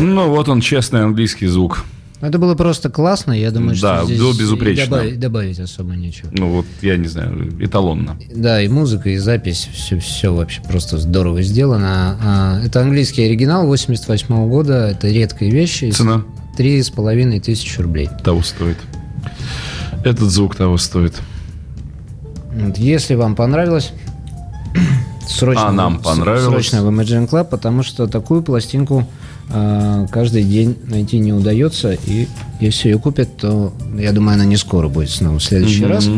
Ну, 0.00 0.28
вот 0.30 0.48
он, 0.48 0.60
честный 0.60 1.02
английский 1.04 1.46
звук. 1.46 1.84
Это 2.20 2.38
было 2.38 2.54
просто 2.54 2.90
классно, 2.90 3.32
я 3.32 3.50
думаю, 3.50 3.74
что 3.74 3.86
Да, 3.98 4.04
здесь 4.04 4.18
было 4.20 4.32
безупречно. 4.34 4.84
Добавить, 4.86 5.20
добавить 5.20 5.58
особо 5.58 5.94
нечего. 5.94 6.28
Ну, 6.32 6.48
вот, 6.52 6.66
я 6.82 6.98
не 6.98 7.06
знаю, 7.08 7.50
эталонно. 7.64 8.18
Да, 8.34 8.60
и 8.60 8.68
музыка, 8.68 9.08
и 9.08 9.16
запись, 9.16 9.70
все, 9.72 9.98
все 9.98 10.32
вообще 10.34 10.60
просто 10.62 10.98
здорово 10.98 11.40
сделано. 11.40 12.18
А, 12.22 12.60
Это 12.62 12.82
английский 12.82 13.22
оригинал 13.24 13.66
88 13.66 14.48
года, 14.50 14.88
это 14.88 15.08
редкая 15.08 15.50
вещь. 15.50 15.82
Цена? 15.94 16.24
Три 16.58 16.82
с 16.82 16.90
половиной 16.90 17.40
тысячи 17.40 17.80
рублей. 17.80 18.10
Того 18.22 18.42
стоит. 18.42 18.76
Этот 20.04 20.30
звук 20.30 20.56
того 20.56 20.76
стоит. 20.76 21.14
Вот, 22.54 22.76
Если 22.76 23.14
вам 23.14 23.34
понравилось, 23.34 23.92
срочно, 25.26 25.68
А 25.68 25.72
нам 25.72 26.00
понравилось. 26.00 26.44
срочно 26.44 26.84
в 26.84 26.88
Imagine 26.90 27.30
Club, 27.30 27.44
потому 27.44 27.82
что 27.82 28.06
такую 28.08 28.42
пластинку 28.42 29.08
каждый 29.50 30.44
день 30.44 30.76
найти 30.86 31.18
не 31.18 31.32
удается, 31.32 31.92
и 31.92 32.28
если 32.60 32.90
ее 32.90 32.98
купят, 32.98 33.36
то, 33.36 33.72
я 33.98 34.12
думаю, 34.12 34.34
она 34.34 34.44
не 34.44 34.56
скоро 34.56 34.88
будет 34.88 35.10
снова 35.10 35.38
в 35.38 35.42
следующий 35.42 35.84
раз. 35.84 36.08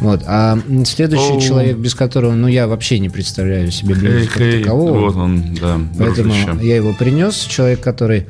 Вот. 0.00 0.22
А 0.26 0.58
следующий 0.86 1.32
Оу. 1.34 1.40
человек, 1.40 1.76
без 1.76 1.94
которого, 1.94 2.34
ну, 2.34 2.48
я 2.48 2.66
вообще 2.66 2.98
не 2.98 3.10
представляю 3.10 3.70
себе 3.70 3.94
Хей, 3.94 4.00
блюз 4.00 4.28
как 4.28 4.36
хей, 4.38 4.62
такового. 4.62 4.98
вот 4.98 5.16
он, 5.16 5.44
да, 5.60 5.78
Поэтому 5.98 6.32
дружище. 6.32 6.66
я 6.66 6.76
его 6.76 6.94
принес. 6.94 7.34
Человек, 7.36 7.80
который 7.80 8.26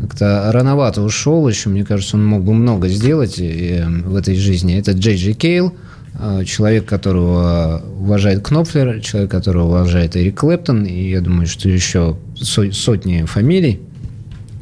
как-то 0.00 0.50
рановато 0.52 1.02
ушел 1.02 1.48
еще, 1.48 1.68
мне 1.68 1.84
кажется, 1.84 2.16
он 2.16 2.26
мог 2.26 2.42
бы 2.42 2.52
много 2.52 2.88
сделать 2.88 3.38
э, 3.38 3.86
в 3.86 4.16
этой 4.16 4.34
жизни. 4.34 4.76
Это 4.76 4.90
Джей 4.90 5.16
Джей 5.16 5.34
Кейл, 5.34 5.72
э, 6.18 6.42
человек, 6.44 6.84
которого 6.84 7.80
уважает 8.00 8.42
Кнопфлер, 8.42 9.00
человек, 9.00 9.30
которого 9.30 9.68
уважает 9.68 10.16
Эрик 10.16 10.40
Клэптон, 10.40 10.84
и 10.84 11.10
я 11.10 11.20
думаю, 11.20 11.46
что 11.46 11.68
еще 11.68 12.16
сотни 12.44 13.24
фамилий 13.24 13.80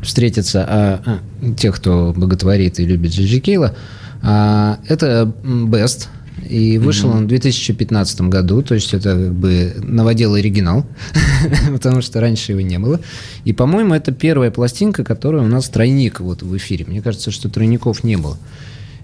встретятся, 0.02 0.64
а, 0.68 1.02
а, 1.04 1.54
тех, 1.54 1.76
кто 1.76 2.12
боготворит 2.16 2.80
и 2.80 2.86
любит 2.86 3.12
Джей 3.12 3.40
Кейла. 3.40 3.74
А, 4.22 4.78
это 4.88 5.32
Best, 5.44 6.08
и 6.48 6.78
вышел 6.78 7.10
он 7.10 7.24
в 7.24 7.28
2015 7.28 8.22
году, 8.22 8.62
то 8.62 8.74
есть 8.74 8.94
это 8.94 9.10
как 9.10 9.34
бы 9.34 9.74
новодел 9.82 10.34
оригинал, 10.34 10.86
потому 11.72 12.02
что 12.02 12.20
раньше 12.20 12.52
его 12.52 12.60
не 12.60 12.78
было. 12.78 13.00
И, 13.44 13.52
по-моему, 13.52 13.94
это 13.94 14.12
первая 14.12 14.50
пластинка, 14.50 15.04
которая 15.04 15.42
у 15.42 15.46
нас 15.46 15.68
тройник 15.68 16.20
вот 16.20 16.42
в 16.42 16.56
эфире. 16.56 16.84
Мне 16.86 17.00
кажется, 17.00 17.30
что 17.30 17.48
тройников 17.48 18.04
не 18.04 18.16
было. 18.16 18.36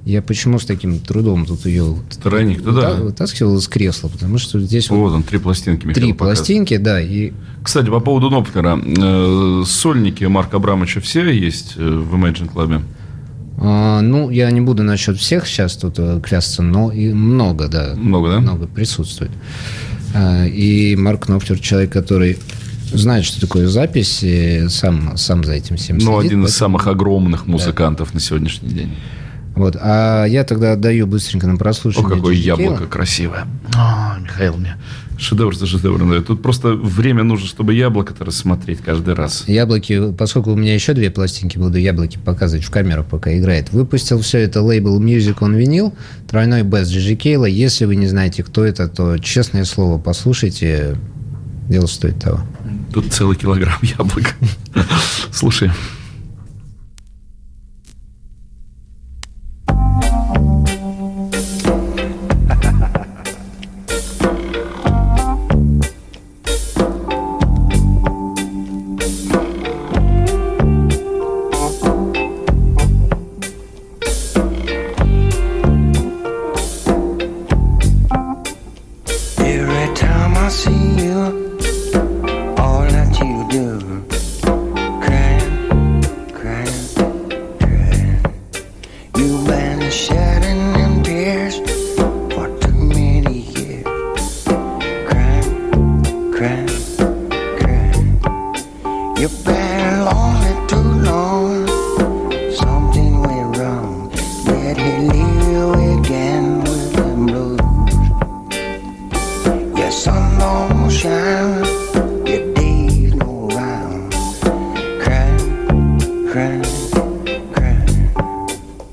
Я 0.08 0.22
почему 0.22 0.58
с 0.58 0.64
таким 0.64 1.00
трудом 1.00 1.44
тут 1.44 1.66
ее 1.66 1.94
Тройник, 2.22 2.62
да, 2.62 2.72
да. 2.72 2.94
вытаскивал 2.94 3.58
из 3.58 3.68
кресла? 3.68 4.08
Потому 4.08 4.38
что 4.38 4.58
здесь 4.58 4.88
вот 4.88 4.96
Вот 4.96 5.12
он, 5.12 5.22
три 5.22 5.38
пластинки. 5.38 5.84
Михаил 5.84 5.94
три 6.06 6.12
показывает. 6.14 6.38
пластинки, 6.38 6.76
да, 6.78 6.98
и 6.98 7.32
Кстати, 7.62 7.88
по 7.90 8.00
поводу 8.00 8.30
Нопфлера. 8.30 8.80
э, 8.82 9.64
Сольники 9.66 10.24
Марка 10.24 10.56
Абрамовича 10.56 11.02
все 11.02 11.28
есть 11.30 11.74
э, 11.76 11.86
в 11.86 12.14
Imagine 12.14 12.50
Club? 12.50 12.80
а, 13.60 14.00
ну, 14.00 14.30
я 14.30 14.50
не 14.50 14.62
буду 14.62 14.82
насчет 14.82 15.18
всех 15.18 15.46
сейчас 15.46 15.76
тут 15.76 15.98
э, 15.98 16.20
клясться, 16.24 16.62
но 16.62 16.90
и 16.90 17.12
много, 17.12 17.68
да. 17.68 17.92
Много, 17.94 18.30
да? 18.30 18.40
Много 18.40 18.66
присутствует. 18.66 19.32
А, 20.14 20.46
И 20.46 20.96
Марк 20.96 21.26
Кнопфлер 21.26 21.58
человек, 21.58 21.92
который 21.92 22.38
знает, 22.94 23.26
что 23.26 23.42
такое 23.42 23.68
запись, 23.68 24.20
и 24.22 24.68
сам, 24.70 25.18
сам 25.18 25.44
за 25.44 25.52
этим 25.52 25.76
всем 25.76 25.98
Ну, 25.98 26.02
следит, 26.20 26.30
один 26.32 26.44
из 26.44 26.44
поэтому- 26.44 26.48
самых 26.48 26.86
огромных 26.86 27.46
музыкантов 27.46 28.14
на 28.14 28.20
сегодняшний 28.20 28.70
день. 28.70 28.92
Вот. 29.58 29.76
А 29.80 30.24
я 30.24 30.44
тогда 30.44 30.72
отдаю 30.72 31.06
быстренько 31.06 31.46
на 31.46 31.54
О, 31.54 31.56
прослушивание. 31.56 32.16
какое 32.16 32.34
Джеки 32.34 32.44
Кейла. 32.44 32.60
яблоко 32.60 32.86
красивое. 32.86 33.46
А, 33.76 34.18
Михаил 34.20 34.56
мне 34.56 34.76
шедевр 35.20 35.54
за 35.56 35.66
шедевром 35.66 36.10
дает. 36.10 36.26
Тут 36.28 36.42
просто 36.42 36.74
время 36.74 37.24
нужно, 37.24 37.48
чтобы 37.48 37.74
яблоко-то 37.74 38.24
рассмотреть 38.24 38.78
каждый 38.78 39.14
раз. 39.14 39.42
Яблоки, 39.48 40.12
поскольку 40.12 40.52
у 40.52 40.56
меня 40.56 40.72
еще 40.74 40.94
две 40.94 41.10
пластинки, 41.10 41.58
буду 41.58 41.76
яблоки 41.76 42.18
показывать 42.24 42.64
в 42.64 42.70
камеру, 42.70 43.04
пока 43.04 43.36
играет. 43.36 43.72
Выпустил 43.72 44.20
все 44.20 44.38
это 44.38 44.62
лейбл 44.62 45.02
Music 45.02 45.38
on 45.38 45.58
Vinyl, 45.58 45.92
тройной 46.28 46.62
бест 46.62 46.92
Джиджи 46.92 47.16
Кейла. 47.16 47.46
Если 47.46 47.84
вы 47.84 47.96
не 47.96 48.06
знаете, 48.06 48.44
кто 48.44 48.64
это, 48.64 48.86
то, 48.88 49.18
честное 49.18 49.64
слово, 49.64 49.98
послушайте. 49.98 50.96
Дело 51.68 51.86
стоит 51.86 52.20
того. 52.20 52.40
Тут 52.94 53.12
целый 53.12 53.36
килограмм 53.36 53.78
яблок. 53.82 54.34
Слушай. 55.32 55.70